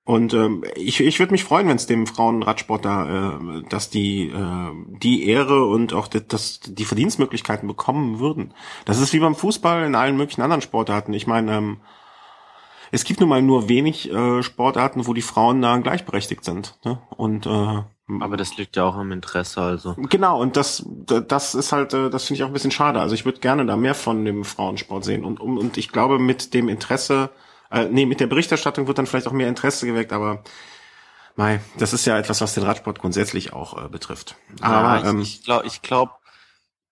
[0.04, 4.28] und ähm, ich, ich würde mich freuen, wenn es dem Frauenradsport da, äh, dass die
[4.28, 8.52] äh, die Ehre und auch die, das, die Verdienstmöglichkeiten bekommen würden.
[8.84, 11.14] Das ist wie beim Fußball in allen möglichen anderen Sportarten.
[11.14, 11.80] Ich meine, ähm,
[12.90, 16.78] es gibt nun mal nur wenig äh, Sportarten, wo die Frauen da gleichberechtigt sind.
[16.84, 16.98] Ne?
[17.16, 17.82] Und äh,
[18.20, 19.94] aber das liegt ja auch im Interesse, also.
[19.96, 23.00] Genau, und das, das ist halt, äh, das finde ich auch ein bisschen schade.
[23.00, 25.24] Also ich würde gerne da mehr von dem Frauensport sehen.
[25.24, 27.30] Und, und ich glaube, mit dem Interesse
[27.74, 30.42] äh, nee, mit der Berichterstattung wird dann vielleicht auch mehr Interesse geweckt, aber
[31.36, 34.36] Mei, das ist ja etwas, was den Radsport grundsätzlich auch äh, betrifft.
[34.60, 36.20] Aber ja, ähm, ich glaube, ich glaub,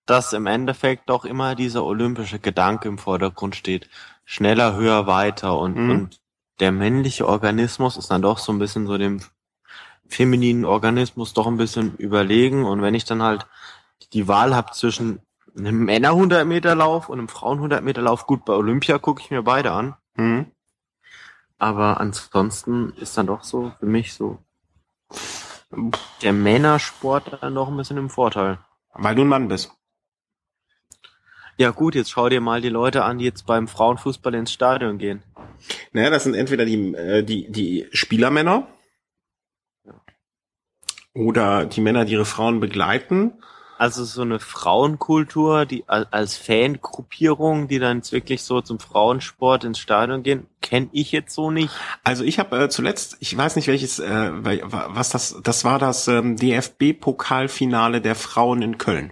[0.05, 3.89] dass im Endeffekt doch immer dieser olympische Gedanke im Vordergrund steht.
[4.25, 5.89] Schneller, höher, weiter und, mhm.
[5.89, 6.19] und
[6.59, 9.21] der männliche Organismus ist dann doch so ein bisschen so dem
[10.07, 12.65] femininen Organismus doch ein bisschen überlegen.
[12.65, 13.47] Und wenn ich dann halt
[14.11, 15.19] die Wahl habe zwischen
[15.57, 19.21] einem Männer 100 Meter Lauf und einem Frauen 100 Meter Lauf, gut, bei Olympia gucke
[19.21, 19.95] ich mir beide an.
[20.15, 20.47] Mhm.
[21.57, 24.39] Aber ansonsten ist dann doch so für mich so
[26.21, 28.59] der Männersport dann doch ein bisschen im Vorteil.
[28.93, 29.71] Weil du ein Mann bist.
[31.57, 34.97] Ja gut, jetzt schau dir mal die Leute an, die jetzt beim Frauenfußball ins Stadion
[34.97, 35.23] gehen.
[35.91, 38.67] Naja, das sind entweder die, äh, die, die Spielermänner
[39.85, 39.93] ja.
[41.13, 43.33] oder die Männer, die ihre Frauen begleiten
[43.83, 49.77] also so eine Frauenkultur, die als Fangruppierung, die dann jetzt wirklich so zum Frauensport ins
[49.77, 51.73] Stadion gehen, kenne ich jetzt so nicht.
[52.01, 56.07] Also ich habe äh, zuletzt, ich weiß nicht welches, äh, was das, das war das
[56.07, 59.11] ähm, DFB-Pokalfinale der Frauen in Köln.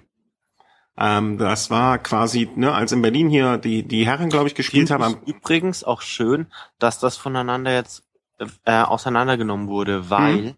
[0.98, 4.88] Ähm, das war quasi, ne, als in Berlin hier die die Herren, glaube ich, gespielt
[4.88, 5.18] Find haben.
[5.26, 6.48] Übrigens auch schön,
[6.80, 8.06] dass das voneinander jetzt
[8.64, 10.54] äh, auseinandergenommen wurde, weil mhm.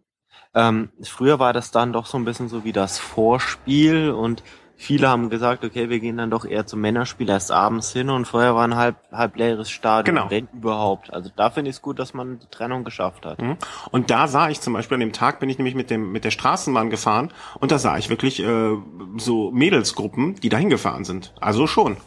[0.56, 4.44] Ähm, früher war das dann doch so ein bisschen so wie das Vorspiel und
[4.76, 8.26] viele haben gesagt, okay, wir gehen dann doch eher zum Männerspiel erst abends hin und
[8.26, 10.30] vorher war ein halb, halb leeres Stadion, genau.
[10.30, 11.14] wenn überhaupt.
[11.14, 13.42] Also da finde ich es gut, dass man die Trennung geschafft hat.
[13.42, 13.58] Mhm.
[13.92, 16.24] Und da sah ich zum Beispiel, an dem Tag bin ich nämlich mit dem mit
[16.26, 18.78] der Straßenbahn gefahren und da sah ich wirklich äh,
[19.18, 21.34] so Mädelsgruppen, die dahin gefahren sind.
[21.40, 21.98] Also schon.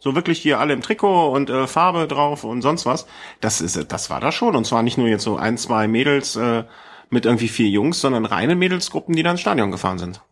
[0.00, 3.06] So wirklich hier alle im Trikot und äh, Farbe drauf und sonst was.
[3.40, 4.56] Das ist, das war da schon.
[4.56, 6.64] Und zwar nicht nur jetzt so ein, zwei Mädels äh,
[7.10, 10.22] mit irgendwie vier Jungs, sondern reine Mädelsgruppen, die dann ins Stadion gefahren sind.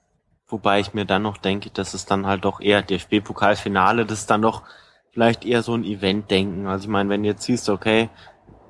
[0.49, 4.31] Wobei ich mir dann noch denke, dass es dann halt doch eher DFB-Pokalfinale, das ist
[4.31, 4.63] dann doch
[5.13, 6.67] vielleicht eher so ein Event-Denken.
[6.67, 8.09] Also ich meine, wenn du jetzt siehst, okay,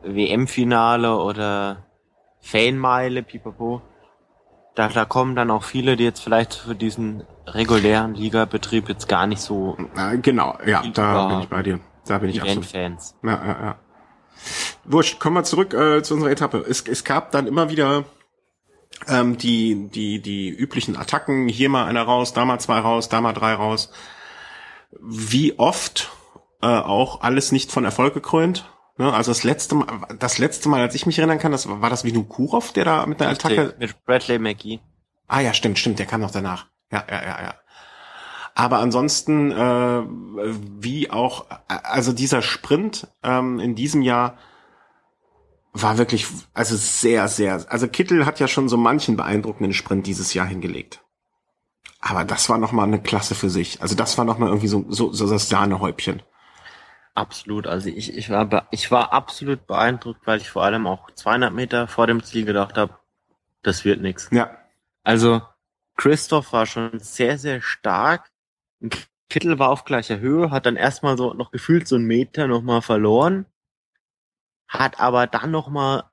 [0.03, 1.87] WM-Finale oder
[2.41, 3.83] Fanmeile, pipapo,
[4.75, 7.25] da, da kommen dann auch viele, die jetzt vielleicht für diesen
[7.55, 9.77] regulären Ligabetrieb jetzt gar nicht so.
[10.23, 11.81] Genau, ja, da bin ich bei dir.
[12.07, 12.67] Da bin ich absolut.
[12.67, 13.15] Fans.
[13.23, 13.79] Ja, ja, ja.
[14.85, 16.65] Wurscht, kommen wir zurück äh, zu unserer Etappe.
[16.67, 18.05] Es, es gab dann immer wieder
[19.07, 21.49] ähm, die, die, die üblichen Attacken.
[21.49, 23.91] Hier mal einer raus, da mal zwei raus, da mal drei raus.
[25.01, 26.11] Wie oft
[26.63, 28.71] äh, auch alles nicht von Erfolg gekrönt.
[28.97, 29.13] Ne?
[29.13, 29.87] Also das letzte Mal,
[30.19, 33.07] das letzte Mal, als ich mich erinnern kann, das war das Vinu Kurov, der da
[33.07, 33.75] mit einer Attacke.
[33.79, 34.81] Mit Bradley McGee.
[35.27, 36.67] Ah ja, stimmt, stimmt, der kam noch danach.
[36.91, 37.55] Ja, ja, ja, ja.
[38.55, 40.03] Aber ansonsten, äh,
[40.81, 44.37] wie auch, also dieser Sprint ähm, in diesem Jahr
[45.73, 50.35] war wirklich, also sehr, sehr, also Kittel hat ja schon so manchen beeindruckenden Sprint dieses
[50.35, 51.05] Jahr hingelegt.
[52.01, 53.81] Aber das war nochmal eine Klasse für sich.
[53.83, 56.23] Also das war nochmal irgendwie so, so, so das Sahnehäubchen.
[57.15, 57.67] Absolut.
[57.67, 61.89] Also ich, ich war, ich war absolut beeindruckt, weil ich vor allem auch 200 Meter
[61.89, 62.95] vor dem Ziel gedacht habe,
[63.63, 64.29] das wird nix.
[64.33, 64.51] Ja.
[65.03, 65.43] Also
[65.99, 68.31] Christoph war schon sehr, sehr stark.
[69.29, 72.81] Kittel war auf gleicher Höhe, hat dann erstmal so noch gefühlt so einen Meter nochmal
[72.81, 73.45] verloren,
[74.69, 76.05] hat aber dann nochmal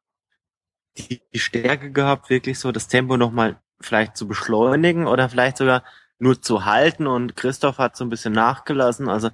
[0.98, 5.84] die, die Stärke gehabt, wirklich so das Tempo nochmal vielleicht zu beschleunigen oder vielleicht sogar
[6.18, 9.08] nur zu halten und Christoph hat so ein bisschen nachgelassen.
[9.08, 9.30] Also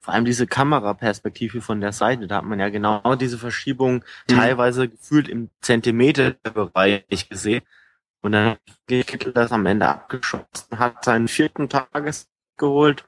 [0.00, 4.36] vor allem diese Kameraperspektive von der Seite, da hat man ja genau diese Verschiebung mhm.
[4.36, 7.62] teilweise gefühlt im Zentimeterbereich gesehen.
[8.24, 8.56] Und dann
[8.86, 13.06] geht Kittel das am Ende abgeschossen, hat seinen vierten Tages geholt.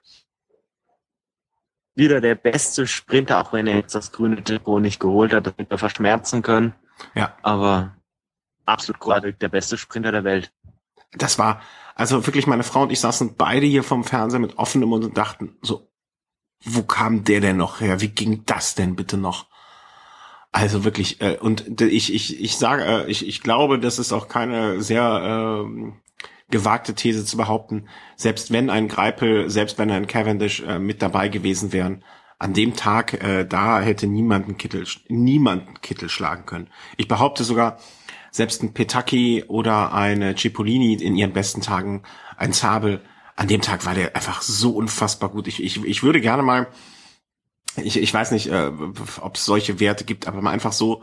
[1.95, 5.57] Wieder der beste Sprinter, auch wenn er jetzt das grüne Trikot nicht geholt hat, das
[5.57, 6.75] wird er verschmerzen können.
[7.15, 7.35] Ja.
[7.41, 7.97] Aber
[8.67, 10.53] absolut großartig, der beste Sprinter der Welt.
[11.13, 11.63] Das war,
[11.95, 15.17] also wirklich, meine Frau und ich saßen beide hier vom Fernseher mit offenem Mund und
[15.17, 15.91] dachten so,
[16.63, 18.03] wo kam der denn noch her?
[18.03, 19.47] Wie ging das denn bitte noch?
[20.57, 24.27] Also wirklich, äh, und ich, ich, ich sage, äh, ich, ich glaube, das ist auch
[24.27, 25.93] keine sehr äh,
[26.51, 31.29] gewagte These zu behaupten, selbst wenn ein Greipel, selbst wenn ein Cavendish äh, mit dabei
[31.29, 32.03] gewesen wären,
[32.39, 36.69] an dem Tag, äh, da hätte niemanden Kittel, niemanden Kittel schlagen können.
[36.97, 37.77] Ich behaupte sogar,
[38.31, 42.03] selbst ein Petaki oder eine Cipollini in ihren besten Tagen,
[42.39, 43.03] ein Zabel,
[43.35, 45.49] an dem Tag war der einfach so unfassbar gut.
[45.49, 46.69] Ich, ich, ich würde gerne mal,
[47.77, 48.71] ich, ich weiß nicht, äh,
[49.21, 51.03] ob es solche Werte gibt, aber mal einfach so,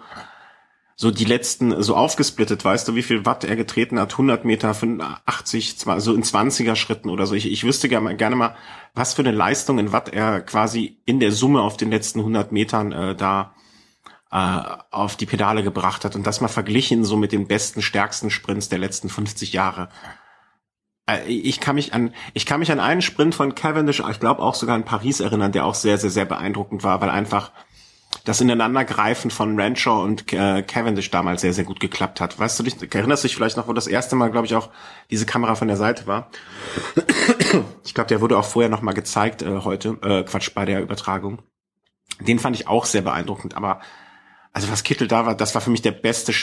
[0.96, 4.14] so die letzten, so aufgesplittet, weißt du, wie viel Watt er getreten hat?
[4.14, 7.36] 100 Meter, 85, so in 20er Schritten oder so.
[7.36, 8.56] Ich, ich wüsste gerne, gerne mal,
[8.94, 12.52] was für eine Leistung in Watt er quasi in der Summe auf den letzten 100
[12.52, 13.54] Metern äh, da
[14.32, 14.62] äh,
[14.92, 18.70] auf die Pedale gebracht hat und das mal verglichen so mit den besten, stärksten Sprints
[18.70, 19.90] der letzten 50 Jahre.
[21.10, 24.42] Äh, ich kann mich an, ich kann mich an einen Sprint von Cavendish, ich glaube
[24.42, 27.52] auch sogar in Paris erinnern, der auch sehr, sehr, sehr beeindruckend war, weil einfach
[28.26, 32.40] das Ineinandergreifen von Rancho und äh, Cavendish damals sehr, sehr gut geklappt hat.
[32.40, 34.70] Weißt du dich, erinnerst dich vielleicht noch, wo das erste Mal, glaube ich, auch
[35.10, 36.30] diese Kamera von der Seite war?
[37.86, 40.82] Ich glaube, der wurde auch vorher noch mal gezeigt äh, heute, äh, Quatsch, bei der
[40.82, 41.44] Übertragung.
[42.20, 43.82] Den fand ich auch sehr beeindruckend, aber
[44.54, 46.34] also was Kittel da war, das war für mich der beste,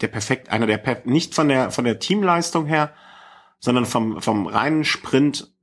[0.00, 2.92] der perfekt, einer der, nicht von der, von der Teamleistung her,
[3.60, 5.54] sondern vom, vom reinen Sprint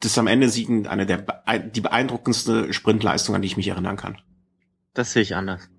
[0.00, 1.24] das am Ende siegen eine der
[1.58, 4.18] die beeindruckendste Sprintleistung, an die ich mich erinnern kann.
[4.94, 5.70] Das sehe ich anders.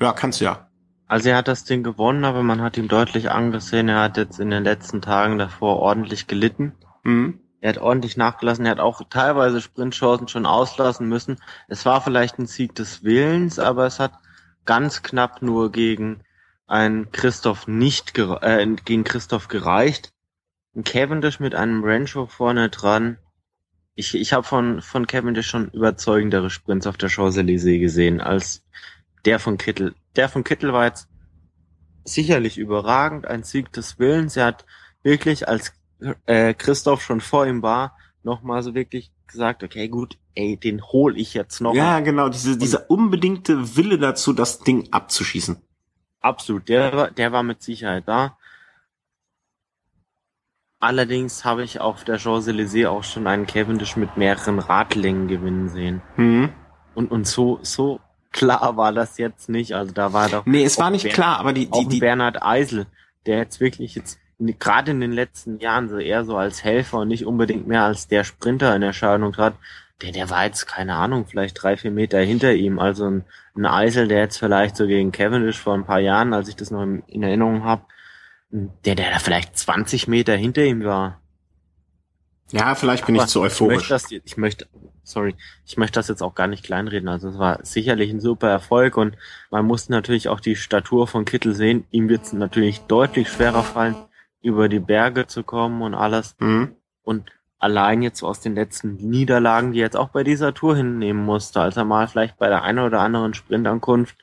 [0.00, 0.68] Ja, kannst du ja.
[1.06, 4.40] Also er hat das Ding gewonnen, aber man hat ihm deutlich angesehen, er hat jetzt
[4.40, 6.72] in den letzten Tagen davor ordentlich gelitten.
[7.02, 7.40] Mhm.
[7.60, 11.38] Er hat ordentlich nachgelassen, er hat auch teilweise Sprintchancen schon auslassen müssen.
[11.68, 14.12] Es war vielleicht ein Sieg des Willens, aber es hat
[14.64, 16.22] ganz knapp nur gegen
[16.66, 20.13] einen Christoph nicht äh, gegen Christoph gereicht.
[20.82, 23.18] Cavendish mit einem Rancho vorne dran.
[23.94, 28.64] Ich, ich habe von, von Cavendish schon überzeugendere Sprints auf der Champs-Élysées gesehen als
[29.24, 29.94] der von Kittel.
[30.16, 31.08] Der von Kittel war jetzt
[32.04, 34.36] sicherlich überragend, ein Sieg des Willens.
[34.36, 34.66] Er hat
[35.02, 35.72] wirklich, als
[36.26, 41.18] äh, Christoph schon vor ihm war, nochmal so wirklich gesagt, okay, gut, ey, den hol
[41.18, 41.74] ich jetzt noch.
[41.74, 45.56] Ja, genau, diese, dieser unbedingte Wille dazu, das Ding abzuschießen.
[46.20, 48.38] Absolut, der, der war mit Sicherheit da.
[50.84, 56.02] Allerdings habe ich auf der Champs-Élysées auch schon einen Cavendish mit mehreren Radlängen gewinnen sehen.
[56.18, 56.50] Mhm.
[56.94, 58.00] Und, und so, so
[58.32, 59.72] klar war das jetzt nicht.
[59.72, 60.44] Also da war doch.
[60.44, 62.84] Nee, es war nicht Ber klar, aber die, die, die Bernhard Eisel,
[63.24, 67.08] der jetzt wirklich jetzt gerade in den letzten Jahren so eher so als Helfer und
[67.08, 69.54] nicht unbedingt mehr als der Sprinter in Erscheinung trat,
[70.02, 72.78] der, der war jetzt, keine Ahnung, vielleicht drei, vier Meter hinter ihm.
[72.78, 73.24] Also ein,
[73.56, 76.70] ein Eisel, der jetzt vielleicht so gegen Cavendish vor ein paar Jahren, als ich das
[76.70, 77.86] noch in Erinnerung habe,
[78.54, 81.20] der, der da vielleicht 20 Meter hinter ihm war.
[82.52, 83.84] Ja, vielleicht bin Aber ich zu euphorisch.
[83.84, 84.66] Ich möchte, das, ich möchte,
[85.02, 85.34] sorry,
[85.66, 87.08] ich möchte das jetzt auch gar nicht kleinreden.
[87.08, 89.16] Also es war sicherlich ein super Erfolg und
[89.50, 91.84] man muss natürlich auch die Statur von Kittel sehen.
[91.90, 93.96] Ihm wird es natürlich deutlich schwerer fallen,
[94.40, 96.36] über die Berge zu kommen und alles.
[96.38, 96.76] Mhm.
[97.02, 101.24] Und allein jetzt aus den letzten Niederlagen, die er jetzt auch bei dieser Tour hinnehmen
[101.24, 104.16] musste, als er mal vielleicht bei der einen oder anderen Sprintankunft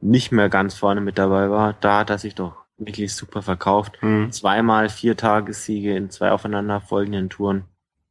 [0.00, 3.98] nicht mehr ganz vorne mit dabei war, da hat er sich doch wirklich super verkauft.
[4.00, 4.32] Mhm.
[4.32, 7.64] Zweimal vier Tagessiege in zwei aufeinanderfolgenden Touren.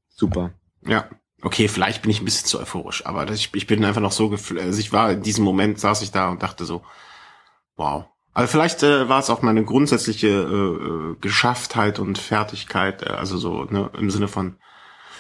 [0.10, 0.52] Super.
[0.86, 1.10] Ja.
[1.44, 4.28] Okay, vielleicht bin ich ein bisschen zu euphorisch, aber ich, ich bin einfach noch so
[4.28, 6.82] gefühlt, also ich war in diesem Moment saß ich da und dachte so,
[7.76, 8.06] wow.
[8.34, 13.38] Also vielleicht äh, war es auch meine grundsätzliche äh, äh Geschafftheit und Fertigkeit, äh, also
[13.38, 14.58] so ne, im Sinne von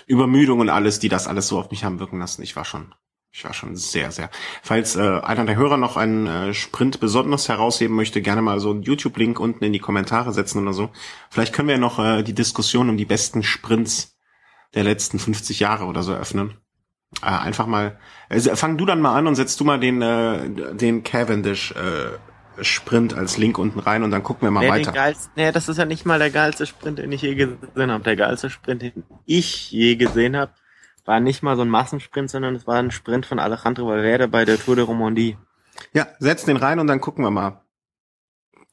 [0.07, 2.41] Übermüdung und alles, die das alles so auf mich haben wirken lassen.
[2.41, 2.95] Ich war schon,
[3.37, 4.31] ich war schon sehr, sehr.
[4.63, 8.71] Falls äh, einer der Hörer noch einen äh, Sprint besonders herausheben möchte, gerne mal so
[8.71, 10.89] einen YouTube-Link unten in die Kommentare setzen oder so.
[11.29, 14.17] Vielleicht können wir noch äh, die Diskussion um die besten Sprints
[14.73, 16.55] der letzten 50 Jahre oder so öffnen.
[17.21, 20.73] Äh, einfach mal, also fang du dann mal an und setzt du mal den, äh,
[20.73, 24.93] den Cavendish äh, Sprint als Link unten rein und dann gucken wir mal nee, weiter.
[24.93, 28.03] Geilsten, nee, das ist ja nicht mal der geilste Sprint, den ich je gesehen habe.
[28.03, 30.53] Der geilste Sprint, den ich je gesehen habe,
[31.07, 34.45] war nicht mal so ein Massensprint, sondern es war ein Sprint von Alejandro Valverde bei
[34.45, 35.37] der Tour de Romandie.
[35.93, 37.61] Ja, setz den rein und dann gucken wir mal.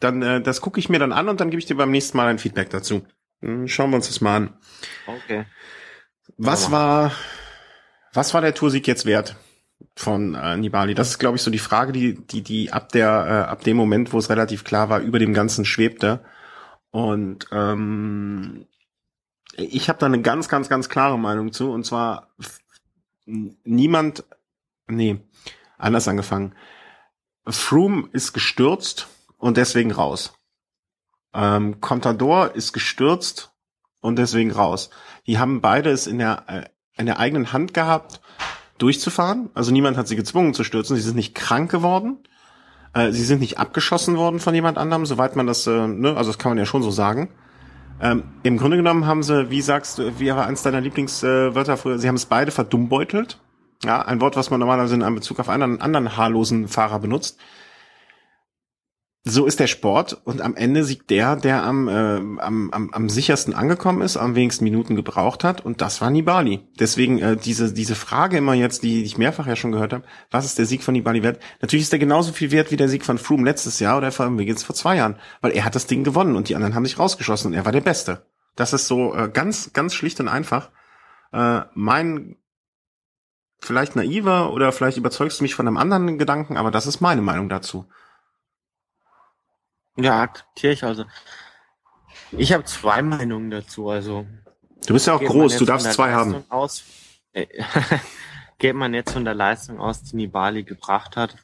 [0.00, 2.16] Dann, äh, das gucke ich mir dann an und dann gebe ich dir beim nächsten
[2.16, 3.06] Mal ein Feedback dazu.
[3.40, 4.56] Dann schauen wir uns das mal an.
[5.06, 5.44] Okay.
[6.36, 7.12] Was war,
[8.12, 9.36] was war der Toursieg jetzt wert
[9.94, 10.94] von äh, Nibali?
[10.94, 13.76] Das ist, glaube ich, so die Frage, die, die, die ab der, äh, ab dem
[13.76, 16.24] Moment, wo es relativ klar war, über dem Ganzen schwebte.
[16.90, 18.66] Und ähm,
[19.56, 21.70] ich habe da eine ganz, ganz, ganz klare Meinung zu.
[21.70, 22.28] Und zwar
[23.26, 24.24] niemand,
[24.86, 25.20] nee,
[25.78, 26.54] anders angefangen.
[27.46, 30.34] Froome ist gestürzt und deswegen raus.
[31.34, 33.52] Ähm, Contador ist gestürzt
[34.00, 34.90] und deswegen raus.
[35.26, 36.64] Die haben beide es in der, äh,
[36.96, 38.20] in der eigenen Hand gehabt,
[38.78, 39.50] durchzufahren.
[39.54, 40.96] Also niemand hat sie gezwungen zu stürzen.
[40.96, 42.18] Sie sind nicht krank geworden.
[42.92, 46.30] Äh, sie sind nicht abgeschossen worden von jemand anderem, soweit man das, äh, ne, also
[46.30, 47.30] das kann man ja schon so sagen.
[48.00, 51.98] Ähm, Im Grunde genommen haben sie, wie sagst du, wie war eins deiner Lieblingswörter früher,
[51.98, 53.38] sie haben es beide verdummbeutelt.
[53.84, 57.38] Ja, ein Wort, was man normalerweise in Bezug auf einen anderen haarlosen Fahrer benutzt
[59.26, 63.08] so ist der Sport und am Ende siegt der, der am, äh, am, am, am
[63.08, 66.68] sichersten angekommen ist, am wenigsten Minuten gebraucht hat und das war Nibali.
[66.78, 70.44] Deswegen äh, diese, diese Frage immer jetzt, die ich mehrfach ja schon gehört habe, was
[70.44, 71.40] ist der Sieg von Nibali wert?
[71.62, 74.36] Natürlich ist der genauso viel wert wie der Sieg von Froome letztes Jahr oder vor
[74.36, 76.98] Wiggins vor zwei Jahren, weil er hat das Ding gewonnen und die anderen haben sich
[76.98, 78.26] rausgeschossen und er war der Beste.
[78.56, 80.70] Das ist so äh, ganz, ganz schlicht und einfach.
[81.32, 82.36] Äh, mein
[83.58, 87.22] vielleicht naiver oder vielleicht überzeugst du mich von einem anderen Gedanken, aber das ist meine
[87.22, 87.86] Meinung dazu.
[89.96, 91.04] Ja, akzeptiere ich also.
[92.32, 93.88] Ich habe zwei Meinungen dazu.
[93.88, 94.26] Also
[94.86, 96.44] du bist ja auch groß, du darfst zwei Leistung haben.
[96.50, 96.84] Aus,
[97.32, 97.46] äh,
[98.58, 101.36] geht man jetzt von der Leistung aus, die Nibali gebracht hat,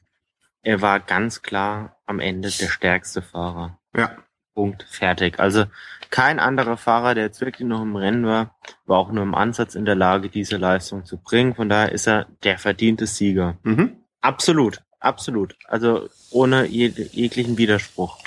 [0.62, 3.78] er war ganz klar am Ende der stärkste Fahrer.
[3.96, 4.16] Ja.
[4.54, 5.38] Punkt, fertig.
[5.38, 5.64] Also
[6.10, 9.74] kein anderer Fahrer, der jetzt wirklich noch im Rennen war, war auch nur im Ansatz
[9.74, 11.54] in der Lage, diese Leistung zu bringen.
[11.54, 13.56] Von daher ist er der verdiente Sieger.
[13.62, 13.96] Mhm.
[14.20, 15.56] Absolut, absolut.
[15.66, 18.18] Also ohne jeg jeglichen Widerspruch.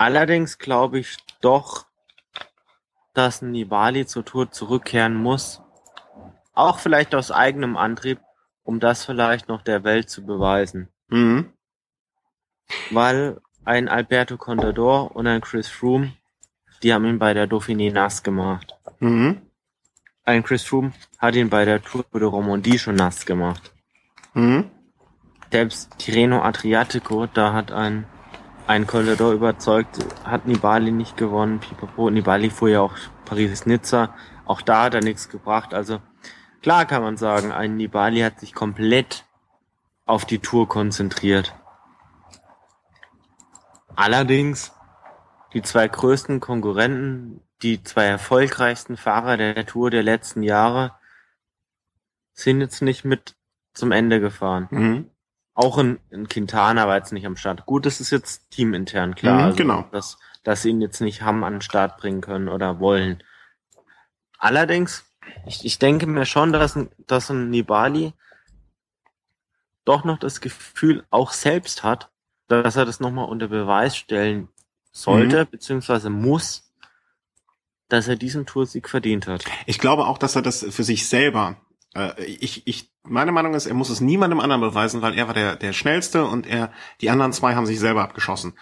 [0.00, 1.84] Allerdings glaube ich doch,
[3.12, 5.60] dass Nibali zur Tour zurückkehren muss.
[6.54, 8.18] Auch vielleicht aus eigenem Antrieb,
[8.62, 10.88] um das vielleicht noch der Welt zu beweisen.
[11.08, 11.52] Mhm.
[12.90, 16.14] Weil ein Alberto Contador und ein Chris Froome,
[16.82, 18.74] die haben ihn bei der Dauphiné nass gemacht.
[19.00, 19.42] Mhm.
[20.24, 23.74] Ein Chris Froome hat ihn bei der Tour de Romandie schon nass gemacht.
[24.32, 24.70] Mhm.
[25.52, 28.06] Selbst Tirreno Adriatico, da hat ein
[28.70, 31.58] ein Contador überzeugt, hat Nibali nicht gewonnen.
[31.58, 32.08] Pipapo.
[32.08, 32.94] Nibali fuhr ja auch
[33.24, 34.14] Paris-Nizza.
[34.44, 35.74] Auch da hat er nichts gebracht.
[35.74, 36.00] Also
[36.62, 39.24] klar kann man sagen, ein Nibali hat sich komplett
[40.06, 41.52] auf die Tour konzentriert.
[43.96, 44.72] Allerdings
[45.52, 50.94] die zwei größten Konkurrenten, die zwei erfolgreichsten Fahrer der Tour der letzten Jahre,
[52.34, 53.34] sind jetzt nicht mit
[53.74, 54.68] zum Ende gefahren.
[54.70, 55.10] Mhm.
[55.62, 57.66] Auch in, in Quintana war jetzt nicht am Start.
[57.66, 59.34] Gut, das ist jetzt teamintern, klar.
[59.34, 59.84] Mhm, also, genau.
[59.92, 63.22] Dass, dass sie ihn jetzt nicht haben an den Start bringen können oder wollen.
[64.38, 65.04] Allerdings,
[65.46, 68.14] ich, ich denke mir schon, dass, dass ein Nibali
[69.84, 72.10] doch noch das Gefühl auch selbst hat,
[72.48, 74.48] dass er das nochmal unter Beweis stellen
[74.92, 76.72] sollte, beziehungsweise muss,
[77.88, 79.44] dass er diesen Toursieg verdient hat.
[79.66, 81.56] Ich glaube auch, dass er das für sich selber,
[81.94, 85.34] äh, ich, ich, meine Meinung ist, er muss es niemandem anderen beweisen, weil er war
[85.34, 88.54] der, der schnellste und er, die anderen zwei haben sich selber abgeschossen.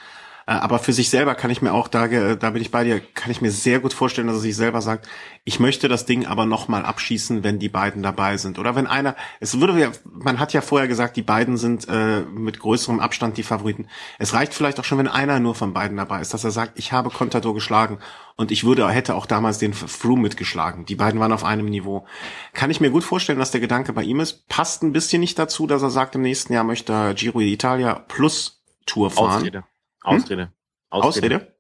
[0.49, 3.01] Äh, aber für sich selber kann ich mir auch, da, da bin ich bei dir,
[3.01, 5.07] kann ich mir sehr gut vorstellen, dass er sich selber sagt,
[5.45, 8.59] ich möchte das Ding aber nochmal abschießen, wenn die beiden dabei sind.
[8.59, 12.23] Oder wenn einer, es würde ja, man hat ja vorher gesagt, die beiden sind äh,
[12.23, 13.89] mit größerem Abstand die Favoriten.
[14.19, 16.79] Es reicht vielleicht auch schon, wenn einer nur von beiden dabei ist, dass er sagt,
[16.79, 17.99] ich habe Contador geschlagen
[18.37, 20.87] und ich würde, hätte auch damals den Froome mitgeschlagen.
[20.87, 22.07] Die beiden waren auf einem Niveau.
[22.55, 24.49] Kann ich mir gut vorstellen, dass der Gedanke bei ihm ist.
[24.49, 28.63] Passt ein bisschen nicht dazu, dass er sagt, im nächsten Jahr möchte Giro d'Italia plus
[28.87, 29.37] Tour fahren.
[29.43, 29.65] Ausrede.
[30.03, 30.53] Ausrede.
[30.91, 31.55] Ausrede?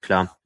[0.00, 0.36] Klar.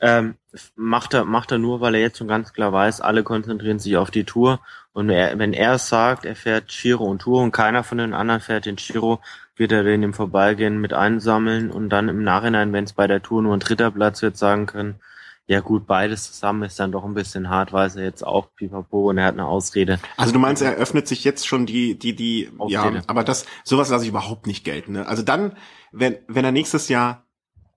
[0.00, 0.36] Ähm,
[0.74, 3.96] macht er, macht er nur, weil er jetzt schon ganz klar weiß, alle konzentrieren sich
[3.96, 4.60] auf die Tour.
[4.92, 8.14] Und er, wenn er es sagt, er fährt Giro und Tour und keiner von den
[8.14, 9.20] anderen fährt den Giro,
[9.56, 13.22] wird er den im Vorbeigehen mit einsammeln und dann im Nachhinein, wenn es bei der
[13.22, 15.00] Tour nur ein dritter Platz wird, sagen können,
[15.46, 19.10] Ja gut, beides zusammen ist dann doch ein bisschen hart, weiß er jetzt auch pipapo
[19.10, 19.98] und er hat eine Ausrede.
[20.16, 22.96] Also du meinst, er öffnet sich jetzt schon die, die, die, Ausrede.
[22.96, 24.92] ja, aber das, sowas lasse ich überhaupt nicht gelten.
[24.92, 25.06] Ne?
[25.06, 25.52] Also dann,
[25.92, 27.24] wenn, wenn er nächstes Jahr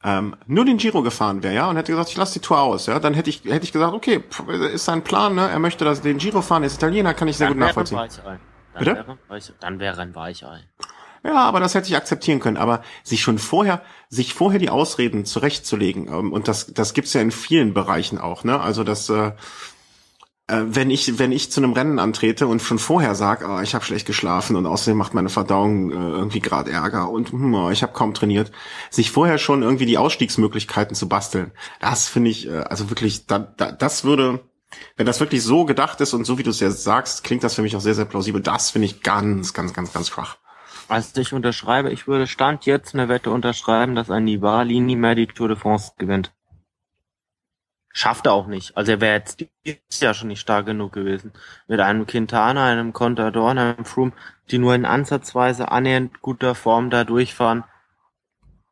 [0.02, 2.86] ähm, nur den Giro gefahren wäre, ja, und hätte gesagt, ich lasse die Tour aus,
[2.86, 4.24] ja, dann hätte ich, hätte ich gesagt, okay,
[4.74, 5.50] ist sein Plan, ne?
[5.50, 7.98] Er möchte das, den Giro fahren, er ist Italiener, kann ich sehr dann gut nachvollziehen.
[7.98, 8.40] Dann
[8.80, 9.18] Bitte?
[9.28, 10.62] Wäre, dann wäre ein Weichei.
[11.28, 12.56] Ja, aber das hätte ich akzeptieren können.
[12.56, 17.22] Aber sich schon vorher, sich vorher die Ausreden zurechtzulegen, ähm, und das, das gibt's ja
[17.22, 18.62] in vielen Bereichen auch, ne?
[18.62, 19.34] Also das, äh,
[20.48, 23.76] äh, wenn ich, wenn ich zu einem Rennen antrete und schon vorher sage, oh, ich
[23.76, 27.70] habe schlecht geschlafen und außerdem macht meine Verdauung äh, irgendwie gerade Ärger und hm, oh,
[27.72, 28.54] ich habe kaum trainiert,
[28.90, 31.52] sich vorher schon irgendwie die Ausstiegsmöglichkeiten zu basteln,
[31.82, 34.40] das finde ich, äh, also wirklich, da, da, das würde,
[34.96, 37.56] wenn das wirklich so gedacht ist und so wie du es ja sagst, klingt das
[37.56, 38.42] für mich auch sehr, sehr plausibel.
[38.42, 40.38] Das finde ich ganz, ganz, ganz, ganz schwach.
[40.88, 45.16] Also ich unterschreibe, ich würde Stand jetzt eine Wette unterschreiben, dass ein Nibali nie mehr
[45.16, 46.32] die Tour de France gewinnt.
[47.92, 48.78] Schafft er auch nicht.
[48.78, 51.34] Also er wäre jetzt dieses Jahr schon nicht stark genug gewesen.
[51.68, 54.14] Mit einem Quintana, einem Contador, einem Froome,
[54.52, 57.64] die nur in ansatzweise annähernd guter Form da durchfahren.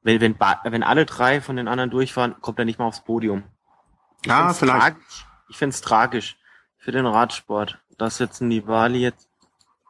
[0.03, 3.43] Wenn, wenn, wenn alle drei von den anderen durchfahren, kommt er nicht mal aufs Podium.
[4.22, 4.80] Ich ja, vielleicht.
[4.80, 5.26] Tragisch.
[5.49, 6.38] Ich finde es tragisch
[6.78, 9.28] für den Radsport, dass jetzt ein Nibali jetzt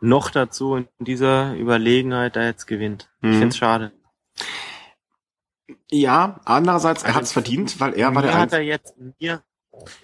[0.06, 3.10] noch dazu in dieser Überlegenheit da jetzt gewinnt.
[3.22, 3.32] Mhm.
[3.32, 3.92] Ich finde es schade.
[5.92, 9.14] Ja, andererseits, er also hat es verdient, weil er war der hat er jetzt in
[9.20, 9.44] mir,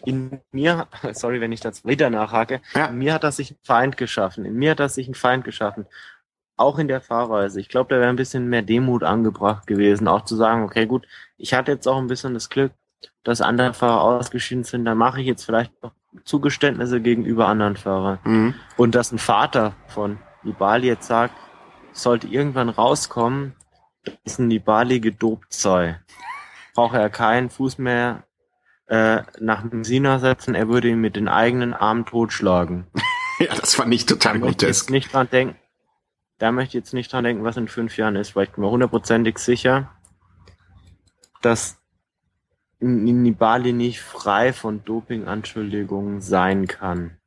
[0.05, 2.87] in mir, sorry, wenn ich das wieder nachhake, ja.
[2.87, 4.45] in mir hat er sich einen Feind geschaffen.
[4.45, 5.85] In mir hat er sich einen Feind geschaffen.
[6.57, 7.59] Auch in der Fahrweise.
[7.59, 11.07] Ich glaube, da wäre ein bisschen mehr Demut angebracht gewesen, auch zu sagen, okay, gut,
[11.37, 12.71] ich hatte jetzt auch ein bisschen das Glück,
[13.23, 15.93] dass andere Fahrer ausgeschieden sind, dann mache ich jetzt vielleicht noch
[16.23, 18.19] Zugeständnisse gegenüber anderen Fahrern.
[18.23, 18.55] Mhm.
[18.77, 21.35] Und dass ein Vater von Nibali jetzt sagt,
[21.93, 23.55] sollte irgendwann rauskommen,
[24.03, 25.99] dass ein Nibali gedopt sei,
[26.73, 28.23] brauche er keinen Fuß mehr
[28.87, 32.87] äh, nach Messina setzen, er würde ihn mit den eigenen Armen totschlagen.
[33.39, 34.87] ja, das fand ich total da grotesk.
[34.87, 35.55] Ich nicht dran denken,
[36.39, 38.63] da möchte ich jetzt nicht dran denken, was in fünf Jahren ist, weil ich bin
[38.63, 39.91] mir hundertprozentig sicher,
[41.41, 41.80] dass
[42.81, 47.17] Nibali nicht frei von Dopinganschuldigungen sein kann.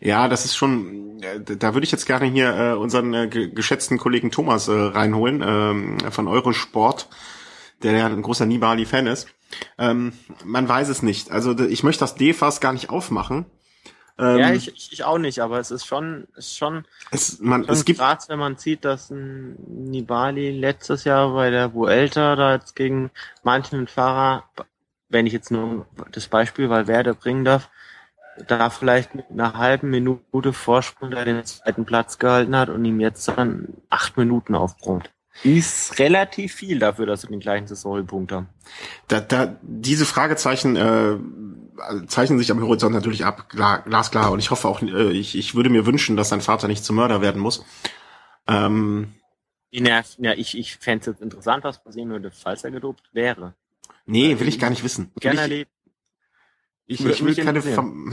[0.00, 3.98] Ja, das ist schon, äh, da würde ich jetzt gerne hier äh, unseren äh, geschätzten
[3.98, 7.08] Kollegen Thomas äh, reinholen äh, von Eurosport,
[7.82, 9.28] der ja ein großer Nibali-Fan ist.
[9.78, 10.12] Ähm,
[10.44, 11.30] man weiß es nicht.
[11.30, 13.46] Also ich möchte das D-Fass gar nicht aufmachen.
[14.20, 17.72] Ähm, ja, ich, ich auch nicht, aber es ist schon, ist schon, es, man, schon
[17.72, 22.54] es gibt, krass, wenn man sieht, dass ein Nibali letztes Jahr bei der Vuelta da
[22.54, 23.10] jetzt gegen
[23.42, 24.44] manchen Fahrer,
[25.08, 27.70] wenn ich jetzt nur das Beispiel, weil Werder bringen darf,
[28.46, 33.00] da vielleicht mit einer halben Minute Vorsprung da den zweiten Platz gehalten hat und ihm
[33.00, 35.10] jetzt dann acht Minuten aufbrummt.
[35.42, 38.48] Ist relativ viel dafür, dass sie den gleichen Saisonpunkt haben.
[39.08, 41.16] Da, da, diese Fragezeichen äh,
[42.06, 44.32] zeichnen sich am Horizont natürlich ab, klar, glasklar.
[44.32, 46.96] Und ich hoffe auch, äh, ich, ich würde mir wünschen, dass sein Vater nicht zum
[46.96, 47.64] Mörder werden muss.
[48.46, 49.14] Ähm,
[49.70, 53.54] ja, ja, ich, ich fände es jetzt interessant, was passieren würde, falls er gedopt wäre.
[54.06, 55.12] Nee, will ich gar nicht wissen.
[55.20, 55.70] Will erlebt.
[56.86, 57.62] Ich, ich, will keine,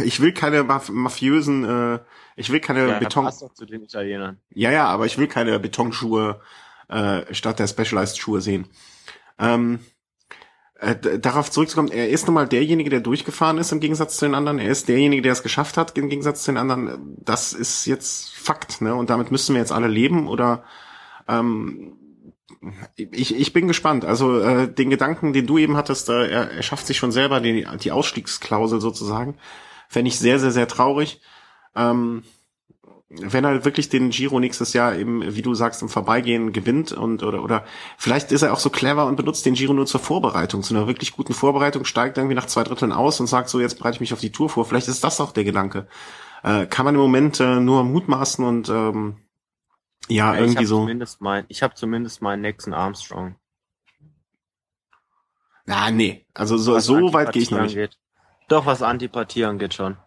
[0.03, 1.99] ich will keine mafiösen, äh,
[2.35, 3.25] ich will keine ja, Beton.
[3.25, 4.39] Passt doch zu den Italienern.
[4.53, 6.39] Ja, ja, aber ich will keine Betonschuhe
[6.87, 8.67] äh, statt der Specialized Schuhe sehen.
[9.39, 9.79] Ähm,
[10.79, 14.35] äh, darauf zurückzukommen, er ist nun mal derjenige, der durchgefahren ist im Gegensatz zu den
[14.35, 14.59] anderen.
[14.59, 17.17] Er ist derjenige, der es geschafft hat im Gegensatz zu den anderen.
[17.23, 18.93] Das ist jetzt Fakt, ne?
[18.93, 20.63] Und damit müssen wir jetzt alle leben oder
[21.27, 21.97] ähm,
[22.95, 24.05] ich, ich bin gespannt.
[24.05, 27.39] Also äh, den Gedanken, den du eben hattest, äh, er, er schafft sich schon selber
[27.39, 29.37] die, die Ausstiegsklausel sozusagen.
[29.87, 31.21] Fände ich sehr, sehr, sehr traurig.
[31.75, 32.23] Ähm,
[33.09, 37.23] wenn er wirklich den Giro nächstes Jahr eben, wie du sagst, im Vorbeigehen gewinnt und
[37.23, 37.63] oder oder
[37.97, 40.87] vielleicht ist er auch so clever und benutzt den Giro nur zur Vorbereitung, zu einer
[40.87, 44.01] wirklich guten Vorbereitung, steigt irgendwie nach zwei Dritteln aus und sagt so, jetzt bereite ich
[44.01, 44.65] mich auf die Tour vor.
[44.65, 45.87] Vielleicht ist das auch der Gedanke.
[46.43, 49.17] Äh, kann man im Moment äh, nur mutmaßen und ähm,
[50.09, 50.79] ja, ja irgendwie ich so.
[50.81, 53.37] Zumindest mein, ich habe zumindest meinen nächsten Armstrong.
[55.65, 56.25] Na, nee.
[56.33, 57.75] Also so, so weit gehe ich noch nicht.
[57.75, 57.97] Geht.
[58.49, 59.97] Doch, was Antipathie angeht schon.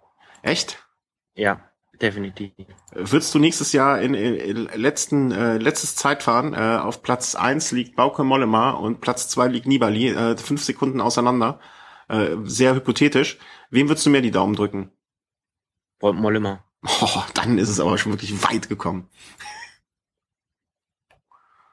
[0.43, 0.87] Echt?
[1.35, 1.70] Ja,
[2.01, 2.53] definitiv.
[2.93, 7.73] Würdest du nächstes Jahr in, in, in letzten äh, letztes Zeitfahren äh, auf Platz eins
[7.73, 11.61] liegt Bauke Mollema und Platz zwei liegt Nibali, äh, fünf Sekunden auseinander.
[12.09, 13.39] Äh, sehr hypothetisch.
[13.71, 14.91] Wem würdest du mehr die Daumen drücken?
[16.01, 16.65] Mollema.
[17.03, 19.09] Oh, dann ist es aber schon wirklich weit gekommen.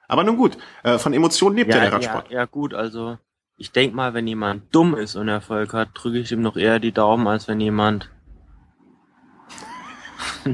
[0.07, 2.29] Aber nun gut, äh, von Emotionen lebt ja, ja der Radsport.
[2.29, 3.17] Ja, ja gut, also
[3.57, 6.79] ich denk mal, wenn jemand dumm ist und Erfolg hat, drücke ich ihm noch eher
[6.79, 8.11] die Daumen, als wenn jemand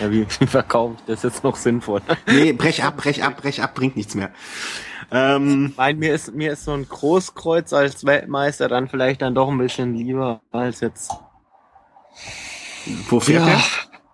[0.00, 2.02] ja, wie, wie verkaufe ich das jetzt noch sinnvoll?
[2.26, 4.30] nee, brech ab, brech ab, brech ab, bringt nichts mehr.
[5.10, 9.48] Ähm, Nein, mir ist, mir ist so ein Großkreuz als Weltmeister dann vielleicht dann doch
[9.48, 11.12] ein bisschen lieber als jetzt.
[13.08, 13.62] Wo fährt ja, er?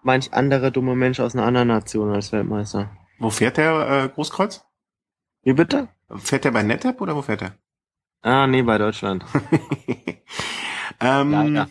[0.02, 2.90] Manch anderer dumme Mensch aus einer anderen Nation als Weltmeister.
[3.18, 4.64] Wo fährt der äh, Großkreuz?
[5.42, 5.88] Wie bitte?
[6.16, 7.52] Fährt der bei NetApp oder wo fährt er?
[8.22, 9.24] Ah, nee, bei Deutschland.
[11.00, 11.66] ähm, ja, ja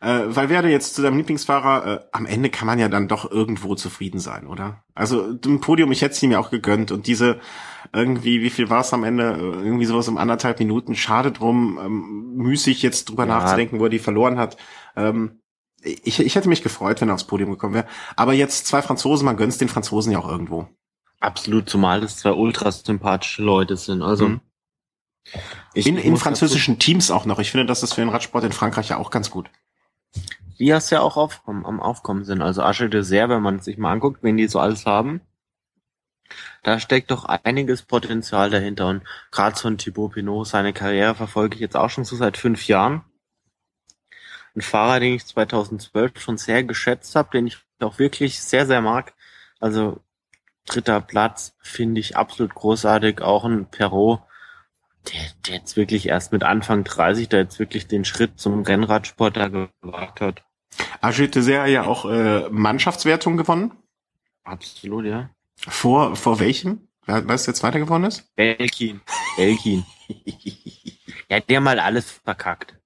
[0.00, 3.30] äh, weil werde jetzt zu deinem Lieblingsfahrer, äh, am Ende kann man ja dann doch
[3.30, 4.84] irgendwo zufrieden sein, oder?
[4.94, 7.40] Also im Podium, ich hätte es ihm ja auch gegönnt und diese
[7.92, 9.36] irgendwie, wie viel war es am Ende?
[9.40, 10.94] Irgendwie sowas um anderthalb Minuten.
[10.94, 13.38] Schade drum, ähm, müßig jetzt drüber ja.
[13.38, 14.56] nachzudenken, wo er die verloren hat.
[14.96, 15.40] Ähm,
[15.82, 17.86] ich, ich hätte mich gefreut, wenn er aufs Podium gekommen wäre.
[18.16, 20.68] Aber jetzt zwei Franzosen, man gönnt den Franzosen ja auch irgendwo.
[21.20, 24.02] Absolut, zumal das zwei ultra sympathische Leute sind.
[24.02, 24.40] Also mhm.
[25.74, 27.38] Ich, in, in französischen Teams auch noch.
[27.38, 29.50] Ich finde, das ist für den Radsport in Frankreich ja auch ganz gut.
[30.58, 32.42] Die hast ja auch aufkommen, am Aufkommen sind.
[32.42, 35.20] Also Asche Dessert, wenn man sich mal anguckt, wenn die so alles haben,
[36.62, 38.88] da steckt doch einiges Potenzial dahinter.
[38.88, 42.36] Und gerade so ein Thibaut Pinot, seine Karriere verfolge ich jetzt auch schon so seit
[42.36, 43.04] fünf Jahren.
[44.54, 48.82] Ein Fahrer, den ich 2012 schon sehr geschätzt habe, den ich auch wirklich sehr, sehr
[48.82, 49.14] mag.
[49.60, 50.00] Also
[50.66, 53.22] dritter Platz finde ich absolut großartig.
[53.22, 54.20] Auch ein Perrault,
[55.08, 59.36] der, der jetzt wirklich erst mit Anfang 30, der jetzt wirklich den Schritt zum Rennradsport
[59.36, 60.42] da gewagt hat.
[61.00, 63.72] Agite sehr ja auch äh, Mannschaftswertung gewonnen.
[64.44, 65.30] Absolut, ja.
[65.56, 66.88] Vor, vor welchem?
[67.06, 68.34] Weißt du jetzt weiter gewonnen ist?
[68.36, 69.00] Belkin.
[69.36, 69.84] Belkin.
[71.28, 72.76] ja, der mal alles verkackt.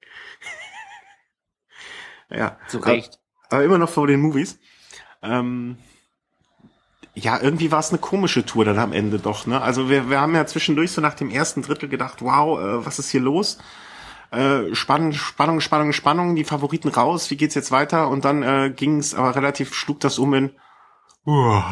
[2.30, 2.58] Ja.
[2.68, 3.18] Zu Recht.
[3.48, 4.58] Aber, aber immer noch vor den Movies.
[5.22, 5.78] Ähm,
[7.14, 9.60] ja, irgendwie war es eine komische Tour dann am Ende doch, ne?
[9.60, 12.98] Also wir, wir haben ja zwischendurch so nach dem ersten Drittel gedacht, wow, äh, was
[12.98, 13.58] ist hier los?
[14.32, 18.08] Äh, Spannung, Spannung, Spannung, Spannung, die Favoriten raus, wie geht's jetzt weiter?
[18.08, 20.50] Und dann äh, ging es aber relativ, schlug das um in
[21.24, 21.62] uh,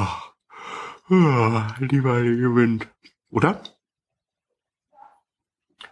[1.10, 2.86] uh, lieber gewinnt.
[3.30, 3.62] Oder?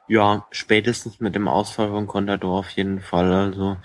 [0.07, 3.33] Ja, spätestens mit dem Ausfall von Contador auf jeden Fall.
[3.33, 3.79] Also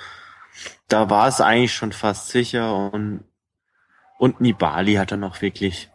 [0.88, 3.24] da war es eigentlich schon fast sicher und
[4.18, 5.90] und Nibali hat dann auch wirklich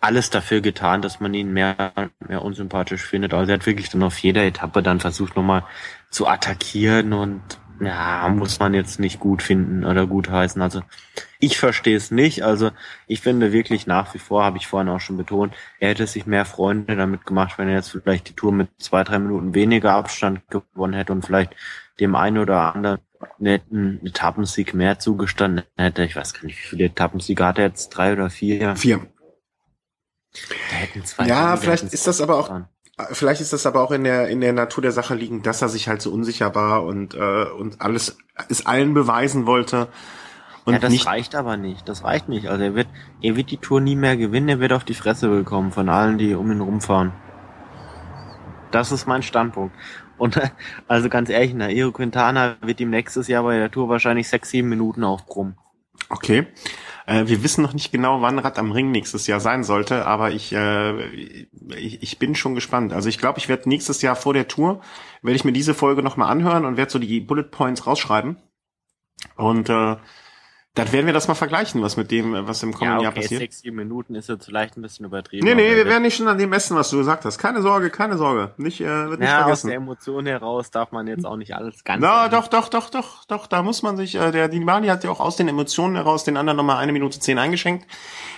[0.00, 3.34] alles dafür getan, dass man ihn mehr, mehr unsympathisch findet.
[3.34, 5.64] Also er hat wirklich dann auf jeder Etappe dann versucht nochmal
[6.10, 7.40] zu attackieren und
[7.80, 10.60] ja, muss man jetzt nicht gut finden oder gut heißen.
[10.60, 10.82] Also
[11.38, 12.42] ich verstehe es nicht.
[12.42, 12.70] Also
[13.06, 16.26] ich finde wirklich nach wie vor, habe ich vorhin auch schon betont, er hätte sich
[16.26, 19.94] mehr Freunde damit gemacht, wenn er jetzt vielleicht die Tour mit zwei, drei Minuten weniger
[19.94, 21.54] Abstand gewonnen hätte und vielleicht
[22.02, 23.00] dem einen oder anderen
[23.38, 26.04] netten Etappensieg mehr zugestanden hätte.
[26.04, 27.90] Ich weiß gar nicht, wie viele Etappensiege hat er jetzt?
[27.90, 28.76] Drei oder vier?
[28.76, 29.06] Vier.
[30.70, 32.68] Da hätten zwei ja, vielleicht ist das aber auch, dran.
[33.12, 35.68] vielleicht ist das aber auch in der, in der Natur der Sache liegen, dass er
[35.68, 38.16] sich halt so unsicher war und, äh, und alles,
[38.48, 39.88] es allen beweisen wollte.
[40.64, 41.88] Und ja, das nicht reicht aber nicht.
[41.88, 42.48] Das reicht nicht.
[42.48, 42.86] Also er wird,
[43.20, 44.48] er wird die Tour nie mehr gewinnen.
[44.48, 47.12] Er wird auf die Fresse bekommen von allen, die um ihn rumfahren.
[48.70, 49.74] Das ist mein Standpunkt.
[50.18, 50.40] Und
[50.88, 54.68] also ganz ehrlich, Nairo Quintana wird ihm nächstes Jahr bei der Tour wahrscheinlich sechs, sieben
[54.68, 55.56] Minuten aufbrummen.
[56.08, 56.46] Okay.
[57.06, 60.30] Äh, wir wissen noch nicht genau, wann Rad am Ring nächstes Jahr sein sollte, aber
[60.30, 61.06] ich, äh,
[61.76, 62.92] ich, ich bin schon gespannt.
[62.92, 64.80] Also ich glaube, ich werde nächstes Jahr vor der Tour,
[65.22, 68.36] werde ich mir diese Folge nochmal anhören und werde so die Bullet Points rausschreiben.
[69.36, 69.96] Und äh,
[70.74, 73.22] dann werden wir das mal vergleichen, was mit dem, was im kommenden ja, okay, Jahr
[73.24, 73.40] passiert.
[73.40, 75.44] Sechs, sieben Minuten ist jetzt vielleicht ein bisschen übertrieben.
[75.44, 77.36] Nee, nee, wir werden nicht schon an dem messen, was du gesagt hast.
[77.36, 78.54] Keine Sorge, keine Sorge.
[78.56, 79.66] Nicht, äh, wird nicht ja, vergessen.
[79.66, 82.00] aus der Emotion heraus darf man jetzt auch nicht alles ganz.
[82.00, 85.10] Na, doch, doch, doch, doch, doch, da muss man sich, äh, der Dimani hat ja
[85.10, 87.86] auch aus den Emotionen heraus den anderen nochmal eine Minute zehn eingeschenkt.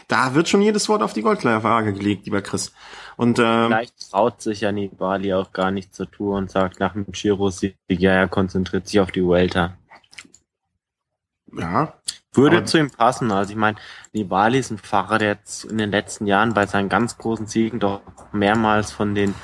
[0.08, 2.72] Da wird schon jedes Wort auf die Goldwaage gelegt, lieber Chris.
[3.16, 6.94] Und, ähm, Vielleicht traut sich ja Nibali auch gar nicht zur Tour und sagt nach
[6.94, 9.78] dem Giro-Sieg, ja, er konzentriert sich auf die Vuelta.
[11.56, 11.94] Ja,
[12.36, 13.30] würde Aber zu ihm passen.
[13.30, 13.76] Also ich meine,
[14.12, 17.80] Nibali ist ein Fahrer, der jetzt in den letzten Jahren bei seinen ganz großen Siegen
[17.80, 19.34] doch mehrmals von den,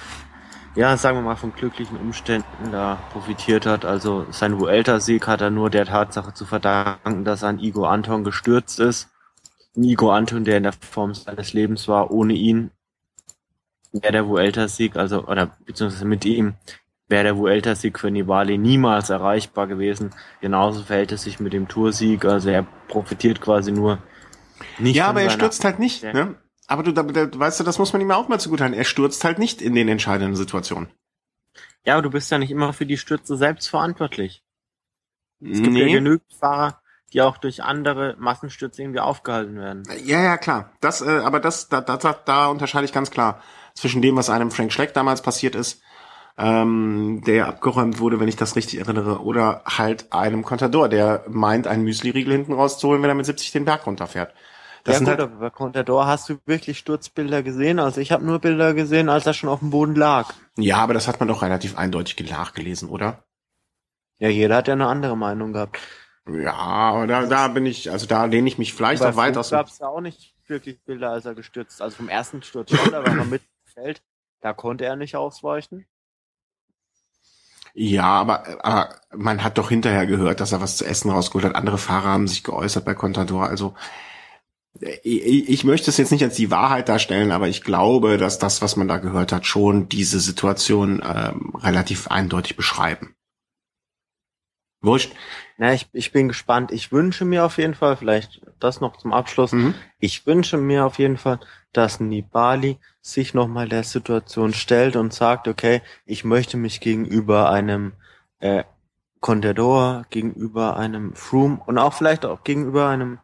[0.74, 3.84] ja, sagen wir mal, von glücklichen Umständen da profitiert hat.
[3.84, 8.80] Also sein Vuelta-Sieg hat er nur der Tatsache zu verdanken, dass ein Igo Anton gestürzt
[8.80, 9.08] ist.
[9.76, 12.70] Ein Igo Anton, der in der Form seines Lebens war, ohne ihn
[13.92, 16.54] wäre der Vuelta-Sieg, also, oder beziehungsweise mit ihm,
[17.10, 20.10] wäre der Vuelta-Sieg für Nibali niemals erreichbar gewesen.
[20.40, 22.24] Genauso verhält es sich mit dem Toursieg.
[22.24, 23.98] Also er profitiert quasi nur
[24.78, 24.96] nicht.
[24.96, 26.04] Ja, aber er stürzt halt nicht.
[26.04, 26.36] Ne?
[26.68, 28.78] Aber du, da, da, weißt du, das muss man ihm auch mal zugutehalten.
[28.78, 30.88] Er stürzt halt nicht in den entscheidenden Situationen.
[31.84, 34.44] Ja, aber du bist ja nicht immer für die Stürze selbst verantwortlich.
[35.42, 35.86] Es gibt nee.
[35.86, 36.80] ja genügend Fahrer,
[37.12, 39.82] die auch durch andere Massenstürze irgendwie aufgehalten werden.
[40.04, 40.70] Ja, ja, klar.
[40.80, 43.42] Das, äh, aber das, da, da, da unterscheide ich ganz klar
[43.74, 45.82] zwischen dem, was einem Frank Schleck damals passiert ist
[46.38, 51.66] ähm, der abgeräumt wurde, wenn ich das richtig erinnere, oder halt einem Contador, der meint,
[51.66, 54.32] einen Müsli-Riegel hinten rauszuholen, wenn er mit 70 den Berg runterfährt.
[54.84, 57.78] Das ja gut, halt, aber bei Contador hast du wirklich Sturzbilder gesehen.
[57.78, 60.32] Also ich habe nur Bilder gesehen, als er schon auf dem Boden lag.
[60.56, 63.22] Ja, aber das hat man doch relativ eindeutig nachgelesen, oder?
[64.18, 65.78] Ja, jeder hat ja eine andere Meinung gehabt.
[66.28, 69.42] Ja, aber da, da bin ich, also da lehne ich mich vielleicht auch weiter.
[69.42, 71.82] Da gab es ja auch nicht wirklich Bilder, als er gestürzt.
[71.82, 74.02] Also vom ersten Sturz schon, da war er mit Feld.
[74.40, 75.86] Da konnte er nicht ausweichen.
[77.74, 81.54] Ja, aber, aber man hat doch hinterher gehört, dass er was zu essen rausgeholt hat.
[81.54, 83.46] Andere Fahrer haben sich geäußert bei Contador.
[83.46, 83.74] Also
[85.02, 88.62] ich, ich möchte es jetzt nicht als die Wahrheit darstellen, aber ich glaube, dass das,
[88.62, 93.14] was man da gehört hat, schon diese Situation ähm, relativ eindeutig beschreiben.
[94.82, 95.12] Wurscht.
[95.58, 96.72] Na, ich, ich bin gespannt.
[96.72, 99.74] Ich wünsche mir auf jeden Fall, vielleicht das noch zum Abschluss, mhm.
[99.98, 101.38] ich wünsche mir auf jeden Fall,
[101.72, 107.92] dass Nibali sich nochmal der Situation stellt und sagt, okay, ich möchte mich gegenüber einem
[108.40, 108.64] äh,
[109.20, 113.18] Contador, gegenüber einem Froome und auch vielleicht auch gegenüber einem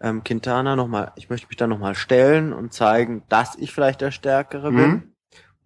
[0.00, 4.12] ähm, Quintana nochmal, ich möchte mich da nochmal stellen und zeigen, dass ich vielleicht der
[4.12, 4.76] Stärkere mhm.
[4.76, 5.12] bin.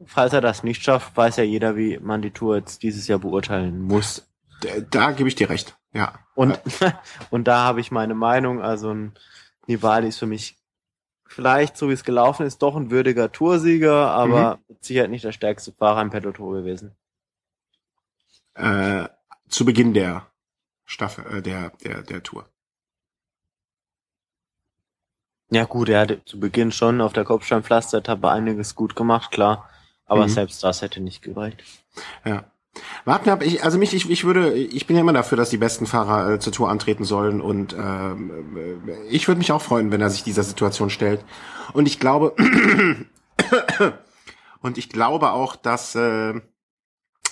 [0.04, 3.18] Falls er das nicht schafft, weiß ja jeder, wie man die Tour jetzt dieses Jahr
[3.18, 4.26] beurteilen muss.
[4.60, 5.76] Da, da gebe ich dir recht.
[5.92, 6.18] Ja.
[6.34, 6.58] Und,
[7.30, 8.62] und da habe ich meine Meinung.
[8.62, 9.12] Also ein
[9.66, 10.56] Nibali ist für mich
[11.26, 14.64] vielleicht, so wie es gelaufen ist, doch ein würdiger Toursieger, aber mhm.
[14.68, 16.96] mit Sicherheit nicht der stärkste Fahrer im Peloton gewesen.
[18.54, 19.08] Äh,
[19.48, 20.26] zu Beginn der
[20.84, 22.48] Staffel, äh, der, der, der Tour.
[25.50, 29.68] Ja gut, er hatte zu Beginn schon auf der Kopfsteinpflaster-Etappe einiges gut gemacht, klar.
[30.06, 30.30] Aber mhm.
[30.30, 31.62] selbst das hätte nicht gereicht.
[32.24, 32.50] Ja.
[33.04, 35.56] Warten ab, ich, also mich, ich, ich würde, ich bin ja immer dafür, dass die
[35.56, 39.90] besten Fahrer äh, zur Tour antreten sollen und ähm, äh, ich würde mich auch freuen,
[39.92, 41.24] wenn er sich dieser Situation stellt.
[41.72, 42.34] Und ich glaube,
[44.60, 46.34] und ich glaube auch, dass äh,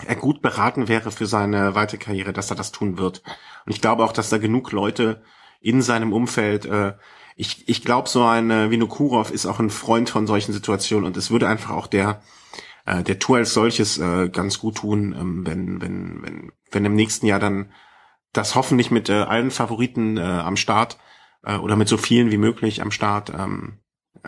[0.07, 3.23] er gut beraten wäre für seine weitere Karriere, dass er das tun wird.
[3.67, 5.23] Und ich glaube auch, dass da genug Leute
[5.61, 6.95] in seinem Umfeld, äh,
[7.37, 11.17] ich, ich glaube, so ein äh, Vinokurov ist auch ein Freund von solchen Situationen und
[11.17, 12.23] es würde einfach auch der
[12.85, 16.95] äh, der Tour als solches äh, ganz gut tun, ähm, wenn, wenn, wenn, wenn im
[16.95, 17.73] nächsten Jahr dann
[18.33, 20.99] das hoffentlich mit äh, allen Favoriten äh, am Start
[21.45, 23.79] äh, oder mit so vielen wie möglich am Start ähm,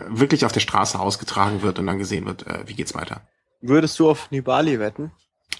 [0.07, 3.27] wirklich auf der Straße ausgetragen wird und dann gesehen wird, äh, wie geht's weiter.
[3.61, 5.11] Würdest du auf Nibali wetten?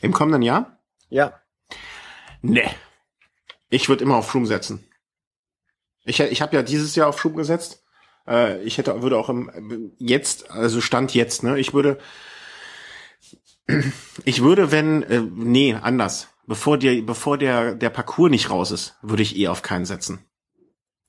[0.01, 0.79] Im kommenden Jahr?
[1.09, 1.39] Ja.
[2.41, 2.69] Nee.
[3.69, 4.87] Ich würde immer auf Froome setzen.
[6.05, 7.83] Ich, ich habe ja dieses Jahr auf Froome gesetzt.
[8.27, 11.59] Äh, ich hätte würde auch im jetzt, also Stand jetzt, ne?
[11.59, 11.99] Ich würde
[14.23, 16.29] ich würde, wenn, äh, nee, anders.
[16.45, 20.25] Bevor der, bevor der, der Parcours nicht raus ist, würde ich eh auf keinen setzen.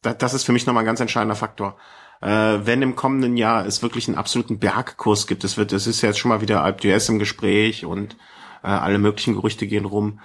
[0.03, 1.79] Das, das ist für mich nochmal ein ganz entscheidender Faktor.
[2.21, 2.27] Äh,
[2.65, 6.09] wenn im kommenden Jahr es wirklich einen absoluten Bergkurs gibt, es wird, es ist ja
[6.09, 8.17] jetzt schon mal wieder Alp d'Huez im Gespräch und
[8.65, 10.21] äh, alle möglichen Gerüchte gehen rum,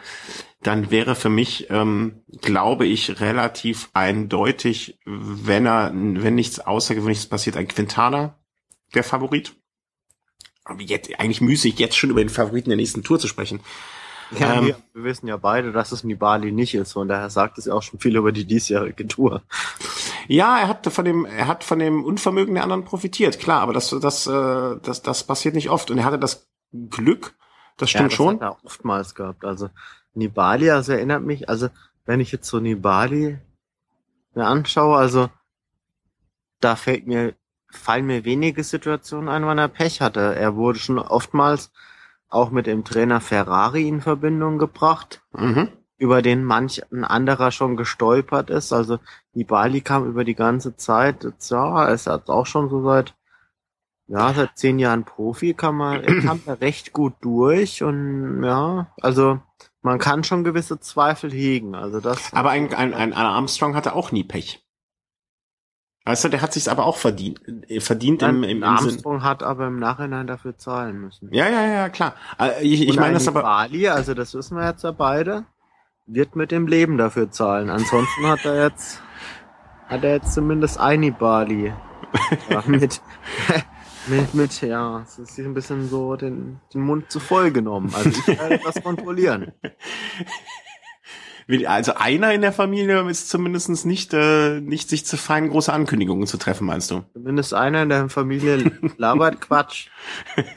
[0.64, 7.58] dann wäre für mich, ähm, glaube ich, relativ eindeutig, wenn er, wenn nichts Außergewöhnliches passiert,
[7.58, 8.40] ein Quintana
[8.96, 9.56] der Favorit
[10.80, 13.60] jetzt, eigentlich müßig, jetzt schon über den Favoriten der nächsten Tour zu sprechen.
[14.32, 17.58] Ja, ähm, wir, wir, wissen ja beide, dass es Nibali nicht ist und daher sagt
[17.58, 19.44] es ja auch schon viel über die diesjährige Tour.
[20.28, 23.74] Ja, er hat von dem, er hat von dem Unvermögen der anderen profitiert, klar, aber
[23.74, 26.48] das, das, äh, das, das passiert nicht oft und er hatte das
[26.90, 27.36] Glück,
[27.78, 28.36] das stimmt ja, das schon.
[28.36, 29.46] Hat er oftmals gehabt.
[29.46, 29.70] Also
[30.14, 31.70] Nibali, also erinnert mich, also
[32.06, 33.38] wenn ich jetzt so Nibali
[34.34, 35.30] mir anschaue, also
[36.60, 37.36] da fällt mir
[37.74, 40.36] fallen mir wenige Situationen ein, wann er Pech hatte.
[40.36, 41.72] Er wurde schon oftmals
[42.30, 45.70] auch mit dem Trainer Ferrari in Verbindung gebracht, mhm.
[45.98, 48.74] über den manch ein anderer schon gestolpert ist.
[48.74, 49.00] Also
[49.34, 53.14] Nibali kam über die ganze Zeit, ja, es hat auch schon so seit
[54.08, 58.94] ja, seit zehn Jahren Profi kann man, er kam da recht gut durch und ja,
[59.02, 59.40] also
[59.82, 61.76] man kann schon gewisse Zweifel hegen.
[61.76, 62.34] Also das.
[62.34, 64.63] Aber ein, ein, ein Armstrong hatte auch nie Pech.
[66.06, 67.40] Weißt du, der hat sich's aber auch verdient,
[67.70, 69.24] äh, verdient Nein, im, im, im Armstrong Sinn.
[69.24, 71.34] hat aber im Nachhinein dafür zahlen müssen.
[71.34, 72.16] Ja, ja, ja, klar.
[72.38, 73.42] Äh, ich, ich meine das aber.
[73.44, 75.46] Bali, also das wissen wir jetzt ja beide,
[76.06, 77.70] wird mit dem Leben dafür zahlen.
[77.70, 79.02] Ansonsten hat er jetzt,
[79.88, 81.74] hat er jetzt zumindest eine Bali.
[82.50, 83.02] Ja, mit,
[84.08, 87.94] mit, mit, ja, es ist ein bisschen so den, den Mund zu voll genommen.
[87.96, 89.54] Also ich werde das kontrollieren.
[91.66, 96.28] Also einer in der Familie ist zumindest nicht, äh, nicht sich zu fein, große Ankündigungen
[96.28, 97.04] zu treffen, meinst du?
[97.14, 99.90] Zumindest einer in der Familie labert Quatsch.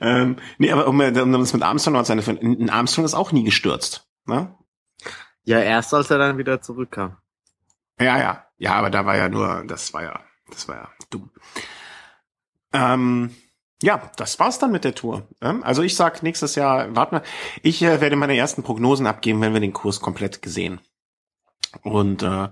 [0.00, 3.44] ähm, nee, aber um, um das mit Armstrong noch zu Ende Armstrong ist auch nie
[3.44, 4.08] gestürzt.
[4.26, 4.54] Ne?
[5.44, 7.16] Ja, erst als er dann wieder zurückkam.
[7.98, 8.46] Ja, ja.
[8.58, 11.30] Ja, aber da war ja nur, das war ja, das war ja dumm.
[12.72, 13.34] Ähm,
[13.82, 15.26] ja, das war's dann mit der Tour.
[15.40, 17.22] Also ich sag nächstes Jahr, warte mal,
[17.62, 20.80] ich äh, werde meine ersten Prognosen abgeben, wenn wir den Kurs komplett gesehen.
[21.82, 22.48] Und äh,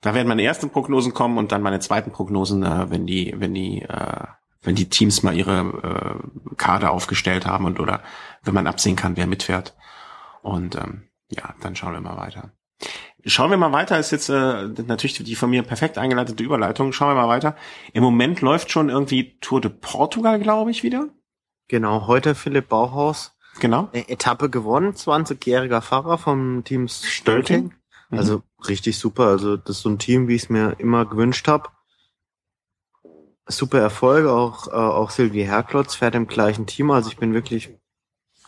[0.00, 3.52] Da werden meine ersten Prognosen kommen und dann meine zweiten Prognosen, äh, wenn die, wenn
[3.54, 4.24] die, äh,
[4.62, 6.20] wenn die Teams mal ihre
[6.50, 8.02] äh, Kader aufgestellt haben und oder
[8.42, 9.76] wenn man absehen kann, wer mitfährt.
[10.42, 12.52] Und ähm, ja, dann schauen wir mal weiter.
[13.28, 16.92] Schauen wir mal weiter, ist jetzt äh, natürlich die von mir perfekt eingeleitete Überleitung.
[16.92, 17.56] Schauen wir mal weiter.
[17.92, 21.08] Im Moment läuft schon irgendwie Tour de Portugal, glaube ich, wieder.
[21.68, 23.36] Genau, heute Philipp Bauhaus.
[23.60, 23.90] Genau.
[23.92, 27.74] Etappe gewonnen, 20-jähriger Fahrer vom Team Stölting.
[28.08, 28.18] Mhm.
[28.18, 29.26] Also richtig super.
[29.26, 31.68] Also das ist so ein Team, wie ich es mir immer gewünscht habe.
[33.46, 36.90] Super Erfolg, auch, äh, auch Silvi Herklotz fährt im gleichen Team.
[36.90, 37.70] Also ich bin wirklich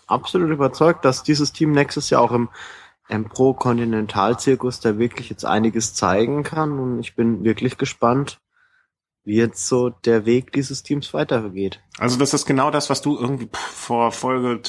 [0.06, 2.48] absolut überzeugt, dass dieses Team nächstes Jahr auch im,
[3.10, 6.78] im Pro-Kontinental-Zirkus da wirklich jetzt einiges zeigen kann.
[6.78, 8.40] Und ich bin wirklich gespannt,
[9.24, 11.80] wie jetzt so der Weg dieses Teams weitergeht.
[11.98, 14.60] Also das ist genau das, was du irgendwie vor Folge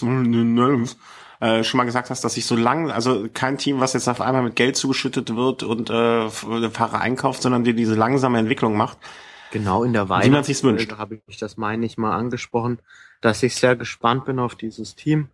[1.39, 4.21] äh, schon mal gesagt hast, dass ich so lang, also kein Team, was jetzt auf
[4.21, 8.97] einmal mit Geld zugeschüttet wird und äh, Fahrer einkauft, sondern die diese langsame Entwicklung macht.
[9.51, 10.91] Genau in der Wie man sich's wünscht.
[10.97, 12.79] habe ich das meine ich mal angesprochen,
[13.19, 15.29] dass ich sehr gespannt bin auf dieses Team.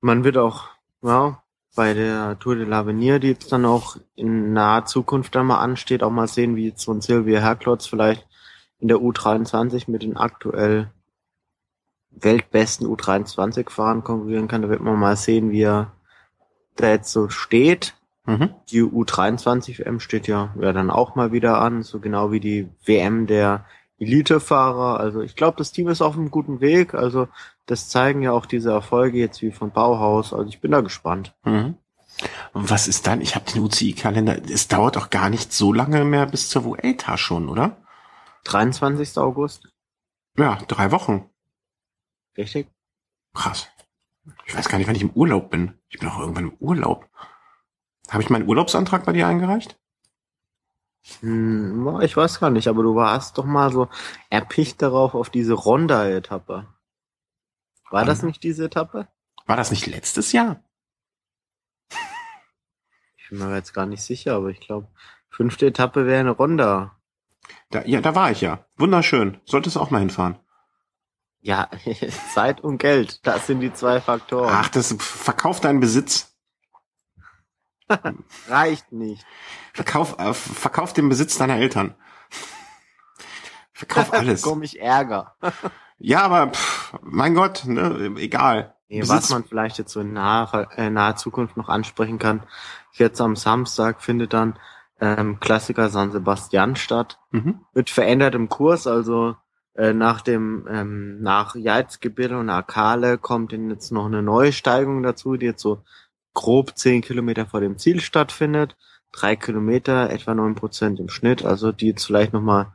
[0.00, 0.68] Man wird auch
[1.02, 1.41] ja,
[1.74, 6.02] bei der Tour de l'Avenir, die jetzt dann auch in naher Zukunft dann mal ansteht,
[6.02, 8.26] auch mal sehen, wie jetzt so ein Silvia Herklotz vielleicht
[8.78, 10.90] in der U23 mit den aktuell
[12.10, 14.62] weltbesten U23-Fahrern konkurrieren kann.
[14.62, 15.92] Da wird man mal sehen, wie er
[16.76, 17.94] da jetzt so steht.
[18.26, 18.50] Mhm.
[18.70, 23.26] Die U23-WM steht ja, ja dann auch mal wieder an, so genau wie die WM
[23.26, 23.64] der
[24.02, 25.00] Elitefahrer.
[25.00, 26.94] Also ich glaube, das Team ist auf einem guten Weg.
[26.94, 27.28] Also
[27.66, 30.32] das zeigen ja auch diese Erfolge jetzt wie von Bauhaus.
[30.32, 31.34] Also ich bin da gespannt.
[31.44, 31.76] Mhm.
[32.52, 33.20] Und was ist dann?
[33.20, 34.36] Ich habe den UCI-Kalender.
[34.50, 37.76] Es dauert doch gar nicht so lange mehr bis zur Vuelta schon, oder?
[38.44, 39.16] 23.
[39.18, 39.68] August,
[40.36, 41.28] Ja, drei Wochen.
[42.36, 42.68] richtig?
[43.34, 43.68] Krass.
[44.46, 45.74] Ich weiß gar nicht, wann ich im Urlaub bin.
[45.88, 47.08] Ich bin auch irgendwann im Urlaub.
[48.10, 49.78] Habe ich meinen Urlaubsantrag bei dir eingereicht?
[51.20, 53.88] Hm, ich weiß gar nicht, aber du warst doch mal so
[54.30, 56.66] erpicht darauf auf diese Ronda-Etappe.
[57.90, 58.26] War das Ronda?
[58.26, 59.08] nicht diese Etappe?
[59.46, 60.62] War das nicht letztes Jahr?
[63.16, 64.88] Ich bin mir jetzt gar nicht sicher, aber ich glaube,
[65.28, 66.96] fünfte Etappe wäre eine Ronda.
[67.70, 68.64] Da, ja, da war ich ja.
[68.76, 69.40] Wunderschön.
[69.44, 70.38] Solltest auch mal hinfahren.
[71.40, 71.68] Ja,
[72.34, 74.50] Zeit und Geld, das sind die zwei Faktoren.
[74.52, 76.31] Ach, das verkauf deinen Besitz.
[78.48, 79.24] Reicht nicht.
[79.72, 81.94] Verkauf, äh, verkauf den Besitz deiner Eltern.
[83.72, 84.42] Verkauf alles.
[84.42, 85.34] Komm ich Ärger.
[85.98, 88.74] Ja, aber pff, mein Gott, ne, egal.
[88.88, 92.42] Nee, Besitz- was man vielleicht jetzt so in naher, äh, naher Zukunft noch ansprechen kann.
[92.92, 94.58] Jetzt am Samstag findet dann
[95.00, 97.18] ähm, Klassiker San Sebastian statt.
[97.30, 97.60] Mhm.
[97.74, 99.34] Mit verändertem Kurs, also
[99.74, 105.02] äh, nach dem ähm, nach Jeizgebirge und Akale kommt dann jetzt noch eine neue Steigung
[105.02, 105.82] dazu, die jetzt so
[106.34, 108.76] grob zehn Kilometer vor dem Ziel stattfindet.
[109.12, 112.72] Drei Kilometer, etwa neun Prozent im Schnitt, also die jetzt vielleicht nochmal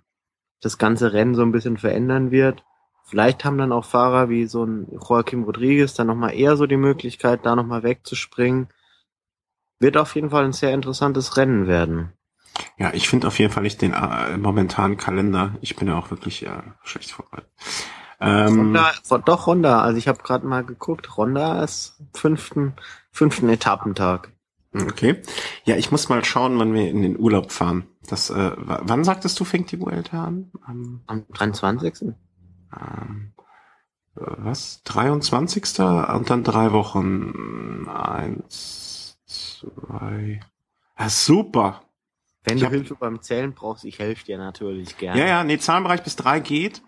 [0.62, 2.64] das ganze Rennen so ein bisschen verändern wird.
[3.06, 6.78] Vielleicht haben dann auch Fahrer wie so ein Joaquim Rodriguez dann nochmal eher so die
[6.78, 8.68] Möglichkeit, da nochmal wegzuspringen.
[9.80, 12.12] Wird auf jeden Fall ein sehr interessantes Rennen werden.
[12.78, 15.56] Ja, ich finde auf jeden Fall nicht den äh, momentanen Kalender.
[15.62, 17.50] Ich bin ja auch wirklich äh, schlecht vorbereitet.
[18.20, 18.92] Ähm, Honda,
[19.26, 22.74] doch Honda, also ich habe gerade mal geguckt, Honda ist fünften,
[23.12, 24.32] fünften Etappentag.
[24.74, 25.22] okay.
[25.66, 27.86] Ja, ich muss mal schauen, wann wir in den Urlaub fahren.
[28.08, 30.52] Das, äh, wann sagtest du, fängt die Vuelta an?
[30.66, 32.14] Am, Am 23.
[32.76, 33.34] ähm,
[34.16, 34.82] äh, was?
[34.84, 35.80] 23.
[35.80, 37.88] Und dann drei Wochen.
[37.88, 40.40] Eins, zwei.
[40.98, 41.82] Ja, super.
[42.44, 45.20] Wenn Ich du Hilfe beim Zählen brauchst, ich helfe dir natürlich gerne.
[45.20, 46.82] Ja, ja, nee, Zahlenbereich bis drei geht.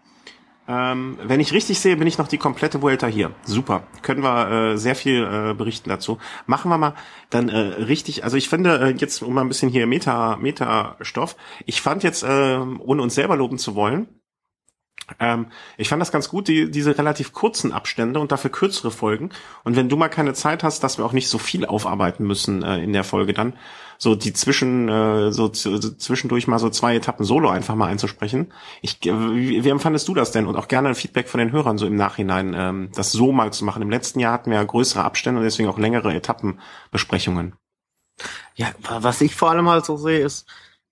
[0.70, 3.32] Ähm, wenn ich richtig sehe, bin ich noch die komplette Vuelta hier.
[3.44, 3.88] Super.
[4.04, 6.20] Können wir äh, sehr viel äh, berichten dazu.
[6.46, 6.94] Machen wir mal
[7.32, 11.36] dann äh, richtig, also ich finde äh, jetzt, um mal ein bisschen hier Meta, Meta-Stoff,
[11.66, 14.20] ich fand jetzt, äh, ohne uns selber loben zu wollen,
[15.20, 15.48] ähm,
[15.78, 19.32] ich fand das ganz gut, die, diese relativ kurzen Abstände und dafür kürzere Folgen.
[19.64, 22.62] Und wenn du mal keine Zeit hast, dass wir auch nicht so viel aufarbeiten müssen
[22.62, 23.54] äh, in der Folge dann,
[24.02, 28.54] so die zwischen, äh, so, so zwischendurch mal so zwei Etappen Solo einfach mal einzusprechen.
[28.82, 30.48] Ich, äh, wie, wie empfandest du das denn?
[30.48, 33.52] Und auch gerne ein Feedback von den Hörern so im Nachhinein, ähm, das so mal
[33.52, 33.82] zu machen.
[33.82, 37.54] Im letzten Jahr hatten wir ja größere Abstände und deswegen auch längere Etappenbesprechungen.
[38.56, 40.48] Ja, wa- was ich vor allem halt so sehe, ist,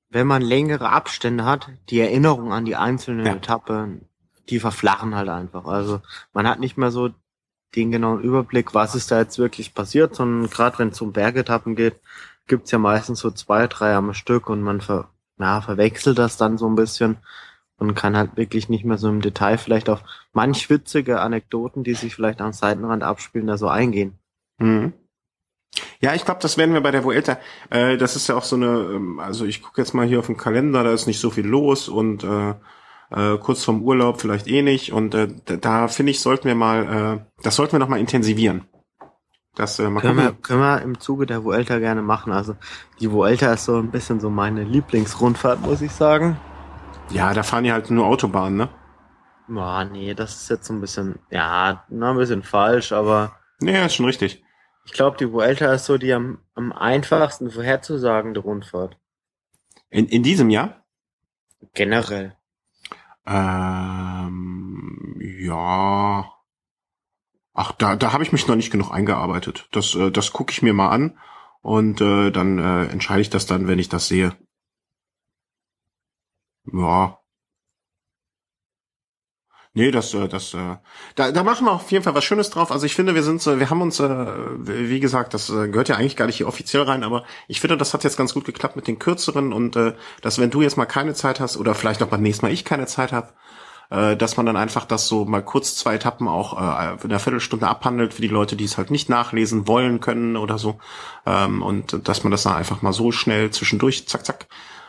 [0.10, 3.36] wenn man längere Abstände hat, die Erinnerung an die einzelnen Ja.
[3.36, 4.02] Etappen,
[4.50, 5.66] die verflachen halt einfach.
[5.66, 6.02] Also
[6.34, 7.10] man hat nicht mehr so
[7.76, 11.76] den genauen Überblick, was ist da jetzt wirklich passiert, sondern gerade wenn es um Bergetappen
[11.76, 11.96] geht,
[12.48, 16.58] gibt's ja meistens so zwei, drei am Stück und man ver, ja, verwechselt das dann
[16.58, 17.18] so ein bisschen
[17.78, 20.02] und kann halt wirklich nicht mehr so im Detail vielleicht auf
[20.34, 24.18] manch witzige Anekdoten, die sich vielleicht am Seitenrand abspielen, da so eingehen.
[24.60, 24.94] Mhm.
[26.00, 27.38] Ja, ich glaube, das werden wir bei der Vuelta.
[27.70, 30.28] Äh, das ist ja auch so eine, ähm, also ich gucke jetzt mal hier auf
[30.28, 32.56] den Kalender, da ist nicht so viel los und äh,
[33.12, 34.92] äh, kurz vorm Urlaub vielleicht eh nicht.
[34.92, 38.66] Und äh, da finde ich, sollten wir mal, äh, das sollten wir noch mal intensivieren.
[39.58, 42.32] Das, äh, können, wir, können wir im Zuge der Vuelta gerne machen.
[42.32, 42.56] Also
[43.00, 46.38] die Vuelta ist so ein bisschen so meine Lieblingsrundfahrt, muss ich sagen.
[47.10, 48.70] Ja, da fahren die halt nur Autobahnen, ne?
[49.50, 53.32] Ja, nee, das ist jetzt so ein bisschen, ja, na, ein bisschen falsch, aber.
[53.60, 54.44] Nee, ist schon richtig.
[54.86, 59.00] Ich glaube, die Vuelta ist so die am, am einfachsten vorherzusagende Rundfahrt.
[59.90, 60.86] In, in diesem Jahr?
[61.74, 62.36] Generell.
[63.26, 66.37] Ähm, ja.
[67.60, 69.68] Ach, da, da habe ich mich noch nicht genug eingearbeitet.
[69.72, 71.18] Das, äh, das gucke ich mir mal an
[71.62, 74.38] und äh, dann äh, entscheide ich das dann, wenn ich das sehe.
[76.72, 77.20] Ja.
[79.74, 80.78] Nee, das, äh, das, äh,
[81.16, 82.72] da, da machen wir auf jeden Fall was Schönes drauf.
[82.72, 84.08] Also ich finde, wir sind wir haben uns, äh,
[84.60, 87.78] wie gesagt, das äh, gehört ja eigentlich gar nicht hier offiziell rein, aber ich finde,
[87.78, 90.78] das hat jetzt ganz gut geklappt mit den kürzeren und äh, dass wenn du jetzt
[90.78, 93.34] mal keine Zeit hast oder vielleicht auch beim nächsten Mal ich keine Zeit habe,
[93.90, 97.20] äh, dass man dann einfach das so mal kurz zwei Etappen auch äh, in einer
[97.20, 100.80] Viertelstunde abhandelt für die Leute, die es halt nicht nachlesen wollen können oder so.
[101.26, 104.48] Ähm, und dass man das dann einfach mal so schnell zwischendurch, zack, zack,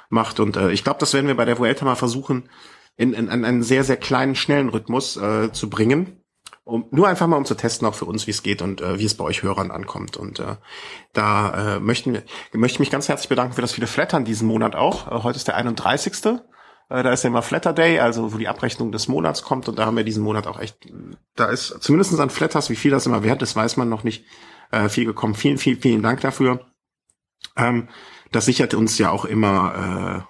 [0.09, 0.41] macht.
[0.41, 2.49] Und äh, ich glaube, das werden wir bei der Vuelta mal versuchen,
[2.97, 6.23] in, in, in einen sehr, sehr kleinen, schnellen Rhythmus äh, zu bringen.
[6.65, 8.99] Um, nur einfach mal um zu testen, auch für uns, wie es geht und äh,
[8.99, 10.19] wie es bei euch Hörern ankommt.
[10.19, 10.57] Und äh,
[11.15, 12.23] da äh, möchten wir,
[12.53, 15.07] möchte ich mich ganz herzlich bedanken für das viele Flattern diesen Monat auch.
[15.07, 16.41] Äh, heute ist der 31.
[16.89, 19.69] Äh, da ist ja immer Flatter Day, also wo die Abrechnung des Monats kommt.
[19.69, 20.79] Und da haben wir diesen Monat auch echt,
[21.37, 24.25] da ist zumindest an Flatters, wie viel das immer wert ist, weiß man noch nicht,
[24.71, 25.35] äh, viel gekommen.
[25.35, 26.67] Vielen, vielen, vielen Dank dafür.
[27.57, 27.89] Ähm,
[28.33, 30.27] das sichert uns ja auch immer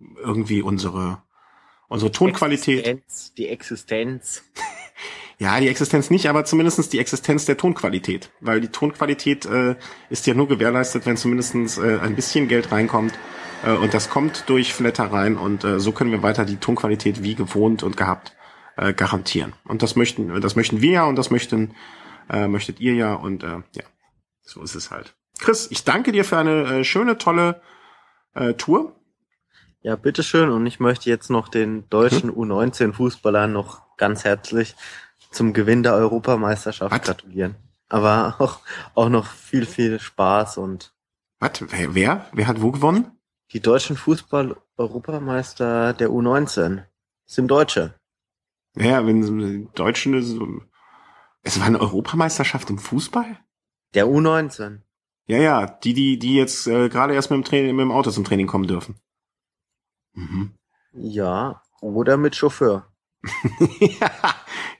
[0.00, 1.24] äh, irgendwie unsere
[1.94, 2.86] Unsere Tonqualität.
[2.86, 4.42] Existenz, die Existenz.
[5.38, 8.30] ja, die Existenz nicht, aber zumindestens die Existenz der Tonqualität.
[8.40, 9.76] Weil die Tonqualität äh,
[10.10, 13.14] ist ja nur gewährleistet, wenn zumindestens äh, ein bisschen Geld reinkommt.
[13.64, 15.36] Äh, und das kommt durch Flatter rein.
[15.36, 18.34] Und äh, so können wir weiter die Tonqualität wie gewohnt und gehabt
[18.76, 19.54] äh, garantieren.
[19.64, 21.74] Und das möchten, das möchten wir ja und das möchten,
[22.30, 23.14] äh, möchtet ihr ja.
[23.14, 23.84] Und äh, ja,
[24.42, 25.14] so ist es halt.
[25.38, 27.60] Chris, ich danke dir für eine äh, schöne, tolle
[28.34, 28.94] äh, Tour.
[29.82, 30.50] Ja, bitteschön.
[30.50, 32.52] Und ich möchte jetzt noch den deutschen hm?
[32.52, 34.74] U19-Fußballern noch ganz herzlich
[35.30, 37.02] zum Gewinn der Europameisterschaft What?
[37.02, 37.56] gratulieren.
[37.88, 38.60] Aber auch,
[38.94, 40.92] auch noch viel, viel Spaß und.
[41.38, 41.62] Was?
[41.68, 42.26] Wer?
[42.32, 43.10] Wer hat wo gewonnen?
[43.52, 46.76] Die deutschen Fußball-Europameister der U19.
[47.26, 47.94] Das sind Deutsche.
[48.76, 50.14] Ja, wenn die Deutschen
[51.44, 53.38] es war eine Europameisterschaft im Fußball?
[53.92, 54.80] Der U19.
[55.26, 58.10] Ja, ja, die, die, die jetzt äh, gerade erst mit dem Training, mit dem Auto
[58.10, 58.96] zum Training kommen dürfen.
[60.14, 60.54] Mhm.
[60.92, 62.90] Ja, oder mit Chauffeur.
[63.78, 64.34] ja,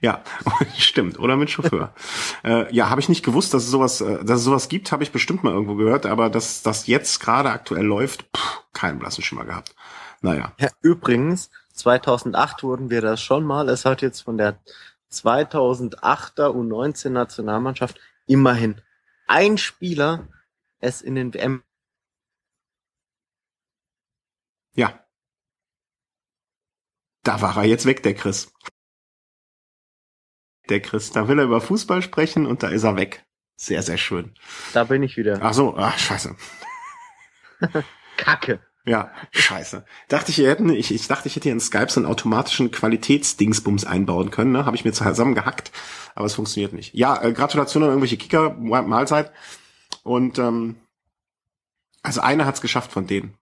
[0.77, 1.19] stimmt.
[1.19, 1.93] Oder mit Chauffeur.
[2.43, 5.03] äh, ja, habe ich nicht gewusst, dass es sowas, äh, dass es sowas gibt, habe
[5.03, 9.23] ich bestimmt mal irgendwo gehört, aber dass das jetzt gerade aktuell läuft, pff, keinen blassen
[9.23, 9.75] Schimmer gehabt.
[10.21, 10.53] Naja.
[10.59, 13.69] Ja, übrigens, 2008 wurden wir das schon mal.
[13.69, 14.59] Es hat jetzt von der
[15.11, 18.81] 2008er U19 Nationalmannschaft immerhin
[19.27, 20.27] ein Spieler
[20.79, 21.63] es in den WM.
[24.75, 25.05] Ja,
[27.25, 28.51] da war er jetzt weg, der Chris.
[30.69, 33.25] Der Chris, da will er über Fußball sprechen und da ist er weg.
[33.55, 34.33] Sehr, sehr schön.
[34.73, 35.39] Da bin ich wieder.
[35.41, 36.35] Ach so, ach, scheiße.
[38.17, 38.59] Kacke.
[38.85, 39.85] Ja, scheiße.
[40.09, 43.85] Dachte ich, hätten, ich, ich dachte, ich hätte hier in Skype so einen automatischen Qualitätsdingsbums
[43.85, 44.51] einbauen können.
[44.51, 44.65] Ne?
[44.65, 45.71] Habe ich mir zusammen gehackt,
[46.13, 46.93] aber es funktioniert nicht.
[46.93, 49.31] Ja, äh, Gratulation an irgendwelche Kicker, Mahlzeit.
[50.03, 50.75] Und ähm,
[52.03, 53.35] also einer hat's geschafft von denen.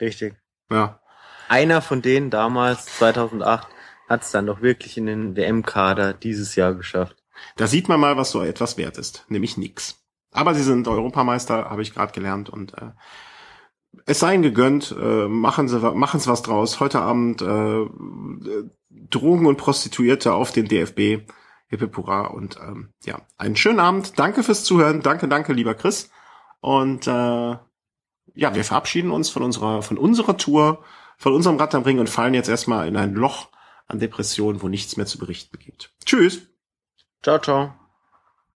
[0.00, 0.34] Richtig.
[0.70, 1.00] Ja
[1.48, 3.68] einer von denen damals, 2008,
[4.08, 7.16] hat es dann doch wirklich in den WM-Kader dieses Jahr geschafft.
[7.56, 10.02] Da sieht man mal, was so etwas wert ist, nämlich nix.
[10.32, 12.90] Aber sie sind Europameister, habe ich gerade gelernt und äh,
[14.06, 16.80] es sei ihnen gegönnt, äh, machen sie machen sie was draus.
[16.80, 17.86] Heute Abend äh,
[18.90, 21.30] Drogen und Prostituierte auf den DFB.
[21.66, 24.18] Hippipura und ähm, ja, einen schönen Abend.
[24.18, 25.00] Danke fürs Zuhören.
[25.00, 26.10] Danke, danke, lieber Chris.
[26.60, 30.84] Und äh, ja, wir verabschieden uns von unserer von unserer Tour
[31.16, 33.48] von unserem Rad am Ring und fallen jetzt erstmal in ein Loch
[33.86, 35.92] an Depressionen, wo nichts mehr zu berichten gibt.
[36.04, 36.46] Tschüss.
[37.22, 37.83] Ciao, ciao.